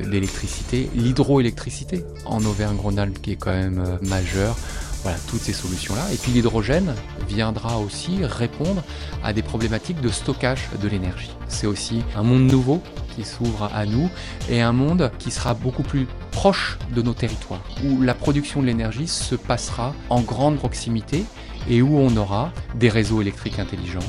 d'électricité, 0.09 0.89
l'hydroélectricité 0.95 2.03
en 2.25 2.43
Auvergne-Rhône-Alpes 2.43 3.21
qui 3.21 3.33
est 3.33 3.35
quand 3.35 3.51
même 3.51 3.99
majeure, 4.01 4.57
Voilà, 5.03 5.17
toutes 5.27 5.41
ces 5.41 5.53
solutions-là. 5.53 6.11
Et 6.13 6.17
puis 6.17 6.31
l'hydrogène 6.31 6.93
viendra 7.27 7.79
aussi 7.79 8.23
répondre 8.23 8.83
à 9.23 9.31
des 9.31 9.41
problématiques 9.41 10.01
de 10.01 10.09
stockage 10.09 10.67
de 10.81 10.87
l'énergie. 10.87 11.31
C'est 11.47 11.67
aussi 11.67 12.03
un 12.15 12.23
monde 12.23 12.51
nouveau 12.51 12.81
qui 13.15 13.23
s'ouvre 13.23 13.69
à 13.73 13.85
nous 13.85 14.09
et 14.49 14.61
un 14.61 14.73
monde 14.73 15.11
qui 15.17 15.31
sera 15.31 15.53
beaucoup 15.53 15.83
plus 15.83 16.07
proche 16.31 16.77
de 16.93 17.01
nos 17.01 17.13
territoires, 17.13 17.63
où 17.85 18.01
la 18.01 18.13
production 18.13 18.61
de 18.61 18.67
l'énergie 18.67 19.07
se 19.07 19.35
passera 19.35 19.93
en 20.09 20.21
grande 20.21 20.57
proximité 20.57 21.23
et 21.69 21.81
où 21.81 21.97
on 21.97 22.15
aura 22.17 22.51
des 22.75 22.89
réseaux 22.89 23.21
électriques 23.21 23.59
intelligents, 23.59 23.99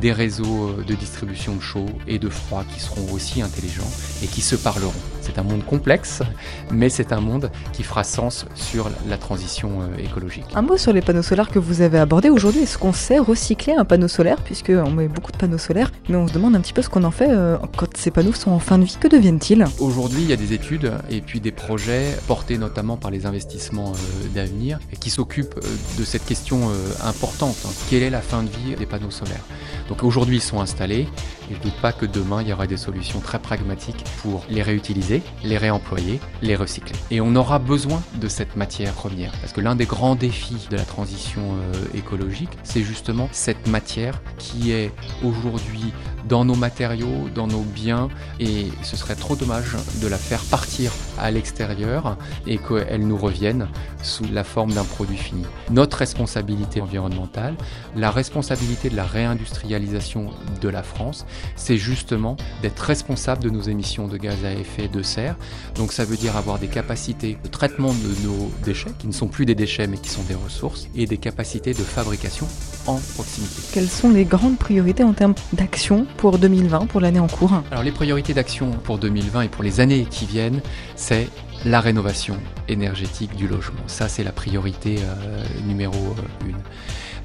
des 0.00 0.12
réseaux 0.12 0.74
de 0.86 0.94
distribution 0.94 1.56
de 1.56 1.60
chaud 1.60 1.86
et 2.06 2.18
de 2.18 2.28
froid 2.28 2.64
qui 2.72 2.80
seront 2.80 3.12
aussi 3.12 3.42
intelligents 3.42 3.90
et 4.22 4.26
qui 4.26 4.42
se 4.42 4.56
parleront. 4.56 4.92
C'est 5.26 5.40
un 5.40 5.42
monde 5.42 5.64
complexe, 5.64 6.22
mais 6.70 6.88
c'est 6.88 7.12
un 7.12 7.20
monde 7.20 7.50
qui 7.72 7.82
fera 7.82 8.04
sens 8.04 8.46
sur 8.54 8.88
la 9.08 9.18
transition 9.18 9.80
euh, 9.80 9.98
écologique. 9.98 10.44
Un 10.54 10.62
mot 10.62 10.76
sur 10.76 10.92
les 10.92 11.00
panneaux 11.00 11.22
solaires 11.22 11.50
que 11.50 11.58
vous 11.58 11.80
avez 11.80 11.98
abordés 11.98 12.30
aujourd'hui. 12.30 12.62
Est-ce 12.62 12.78
qu'on 12.78 12.92
sait 12.92 13.18
recycler 13.18 13.74
un 13.74 13.84
panneau 13.84 14.06
solaire? 14.06 14.36
Puisqu'on 14.42 14.92
met 14.92 15.08
beaucoup 15.08 15.32
de 15.32 15.36
panneaux 15.36 15.58
solaires, 15.58 15.90
mais 16.08 16.14
on 16.14 16.28
se 16.28 16.32
demande 16.32 16.54
un 16.54 16.60
petit 16.60 16.72
peu 16.72 16.80
ce 16.80 16.88
qu'on 16.88 17.02
en 17.02 17.10
fait 17.10 17.28
euh, 17.28 17.58
quand 17.76 17.88
ces 17.96 18.12
panneaux 18.12 18.32
sont 18.34 18.52
en 18.52 18.60
fin 18.60 18.78
de 18.78 18.84
vie. 18.84 18.96
Que 19.00 19.08
deviennent-ils? 19.08 19.64
Aujourd'hui, 19.80 20.22
il 20.22 20.28
y 20.28 20.32
a 20.32 20.36
des 20.36 20.52
études 20.52 20.92
et 21.10 21.20
puis 21.20 21.40
des 21.40 21.52
projets 21.52 22.16
portés 22.28 22.56
notamment 22.56 22.96
par 22.96 23.10
les 23.10 23.26
investissements 23.26 23.94
d'avenir 24.32 24.78
qui 25.00 25.10
s'occupent 25.10 25.58
de 25.98 26.04
cette 26.04 26.24
question 26.24 26.70
importante. 27.04 27.56
Hein. 27.66 27.70
Quelle 27.90 28.04
est 28.04 28.10
la 28.10 28.20
fin 28.20 28.44
de 28.44 28.48
vie 28.48 28.76
des 28.76 28.86
panneaux 28.86 29.10
solaires? 29.10 29.44
Donc 29.88 30.04
aujourd'hui, 30.04 30.36
ils 30.36 30.42
sont 30.42 30.60
installés 30.60 31.08
et 31.50 31.54
je 31.54 31.58
ne 31.58 31.62
doute 31.62 31.80
pas 31.80 31.92
que 31.92 32.06
demain, 32.06 32.42
il 32.42 32.48
y 32.48 32.52
aura 32.52 32.66
des 32.66 32.76
solutions 32.76 33.20
très 33.20 33.38
pragmatiques 33.38 34.04
pour 34.22 34.44
les 34.48 34.62
réutiliser, 34.62 35.15
les 35.44 35.58
réemployer, 35.58 36.20
les 36.42 36.56
recycler. 36.56 36.96
Et 37.10 37.20
on 37.20 37.34
aura 37.36 37.58
besoin 37.58 38.02
de 38.20 38.28
cette 38.28 38.56
matière 38.56 38.92
première 38.92 39.32
parce 39.40 39.52
que 39.52 39.60
l'un 39.60 39.76
des 39.76 39.86
grands 39.86 40.16
défis 40.16 40.66
de 40.70 40.76
la 40.76 40.84
transition 40.84 41.42
euh, 41.42 41.72
écologique, 41.94 42.50
c'est 42.62 42.82
justement 42.82 43.28
cette 43.32 43.66
matière 43.66 44.22
qui 44.38 44.72
est 44.72 44.92
aujourd'hui 45.24 45.92
dans 46.28 46.44
nos 46.44 46.54
matériaux, 46.54 47.28
dans 47.34 47.46
nos 47.46 47.62
biens 47.62 48.08
et 48.40 48.68
ce 48.82 48.96
serait 48.96 49.14
trop 49.14 49.36
dommage 49.36 49.76
de 50.00 50.08
la 50.08 50.18
faire 50.18 50.42
partir 50.44 50.92
à 51.18 51.30
l'extérieur 51.30 52.16
et 52.46 52.58
qu'elle 52.58 53.06
nous 53.06 53.16
revienne 53.16 53.68
sous 54.02 54.24
la 54.32 54.44
forme 54.44 54.72
d'un 54.72 54.84
produit 54.84 55.16
fini. 55.16 55.44
Notre 55.70 55.98
responsabilité 55.98 56.80
environnementale, 56.80 57.54
la 57.94 58.10
responsabilité 58.10 58.90
de 58.90 58.96
la 58.96 59.04
réindustrialisation 59.04 60.30
de 60.60 60.68
la 60.68 60.82
France, 60.82 61.26
c'est 61.54 61.76
justement 61.76 62.36
d'être 62.62 62.80
responsable 62.80 63.42
de 63.42 63.50
nos 63.50 63.62
émissions 63.62 64.08
de 64.08 64.16
gaz 64.16 64.44
à 64.44 64.52
effet 64.52 64.88
de 64.88 65.02
serre. 65.06 65.36
Donc 65.74 65.92
ça 65.92 66.04
veut 66.04 66.16
dire 66.16 66.36
avoir 66.36 66.58
des 66.58 66.68
capacités 66.68 67.38
de 67.42 67.48
traitement 67.48 67.92
de 67.92 68.26
nos 68.26 68.50
déchets, 68.64 68.90
qui 68.98 69.06
ne 69.06 69.12
sont 69.12 69.28
plus 69.28 69.46
des 69.46 69.54
déchets 69.54 69.86
mais 69.86 69.98
qui 69.98 70.10
sont 70.10 70.22
des 70.24 70.34
ressources, 70.34 70.88
et 70.94 71.06
des 71.06 71.18
capacités 71.18 71.72
de 71.72 71.82
fabrication 71.82 72.46
en 72.86 73.00
proximité. 73.14 73.62
Quelles 73.72 73.88
sont 73.88 74.10
les 74.10 74.24
grandes 74.24 74.58
priorités 74.58 75.02
en 75.02 75.12
termes 75.12 75.34
d'action 75.52 76.06
pour 76.16 76.38
2020, 76.38 76.86
pour 76.86 77.00
l'année 77.00 77.20
en 77.20 77.28
cours? 77.28 77.52
Alors 77.70 77.84
les 77.84 77.92
priorités 77.92 78.34
d'action 78.34 78.70
pour 78.84 78.98
2020 78.98 79.42
et 79.42 79.48
pour 79.48 79.64
les 79.64 79.80
années 79.80 80.06
qui 80.10 80.26
viennent, 80.26 80.60
c'est 80.94 81.28
la 81.64 81.80
rénovation 81.80 82.36
énergétique 82.68 83.34
du 83.34 83.48
logement. 83.48 83.80
Ça, 83.86 84.08
c'est 84.08 84.24
la 84.24 84.32
priorité 84.32 84.96
euh, 85.00 85.44
numéro 85.66 85.94
euh, 85.94 86.48
une. 86.48 86.56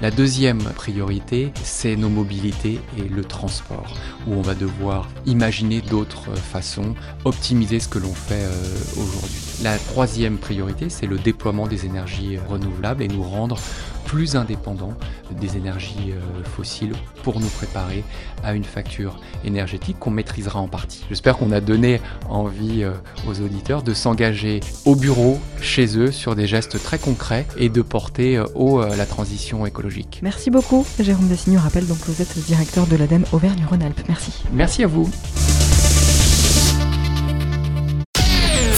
La 0.01 0.09
deuxième 0.09 0.63
priorité, 0.63 1.53
c'est 1.63 1.95
nos 1.95 2.09
mobilités 2.09 2.79
et 2.97 3.07
le 3.07 3.23
transport, 3.23 3.95
où 4.25 4.33
on 4.33 4.41
va 4.41 4.55
devoir 4.55 5.07
imaginer 5.27 5.81
d'autres 5.81 6.35
façons, 6.35 6.95
optimiser 7.23 7.79
ce 7.79 7.87
que 7.87 7.99
l'on 7.99 8.13
fait 8.13 8.33
euh, 8.33 8.75
aujourd'hui. 8.97 9.50
La 9.63 9.77
troisième 9.77 10.37
priorité, 10.37 10.89
c'est 10.89 11.05
le 11.05 11.19
déploiement 11.19 11.67
des 11.67 11.85
énergies 11.85 12.39
renouvelables 12.49 13.03
et 13.03 13.07
nous 13.07 13.21
rendre 13.21 13.59
plus 14.05 14.35
indépendants 14.35 14.93
des 15.39 15.55
énergies 15.55 16.11
euh, 16.11 16.43
fossiles 16.43 16.93
pour 17.23 17.39
nous 17.39 17.47
préparer 17.47 18.03
à 18.43 18.53
une 18.55 18.63
facture 18.63 19.19
énergétique 19.45 19.97
qu'on 19.99 20.09
maîtrisera 20.09 20.59
en 20.59 20.67
partie. 20.67 21.05
J'espère 21.09 21.37
qu'on 21.37 21.51
a 21.51 21.61
donné 21.61 22.01
envie 22.27 22.83
euh, 22.83 22.91
aux 23.27 23.39
auditeurs 23.39 23.83
de 23.83 23.93
s'engager 23.93 24.61
au 24.85 24.95
bureau, 24.95 25.39
chez 25.61 25.95
eux, 25.95 26.11
sur 26.11 26.35
des 26.35 26.47
gestes 26.47 26.81
très 26.81 26.97
concrets 26.97 27.45
et 27.55 27.69
de 27.69 27.83
porter 27.83 28.37
euh, 28.37 28.45
haut 28.55 28.83
la 28.83 29.05
transition 29.05 29.65
écologique. 29.67 30.19
Merci 30.23 30.49
beaucoup. 30.49 30.85
Jérôme 30.99 31.27
Dassigny 31.27 31.57
rappelle 31.57 31.85
donc 31.85 31.99
que 31.99 32.11
vous 32.11 32.21
êtes 32.21 32.37
directeur 32.45 32.87
de 32.87 32.95
l'ADEME 32.95 33.25
Auvergne-Rhône-Alpes. 33.31 34.01
Merci. 34.07 34.33
Merci 34.51 34.83
à 34.83 34.87
vous. 34.87 35.09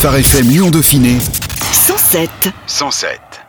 Phare 0.04 0.22
FM 0.22 0.50
Lyon 0.50 0.70
Dauphiné 0.70 1.18
107. 1.72 2.30
107. 2.68 3.43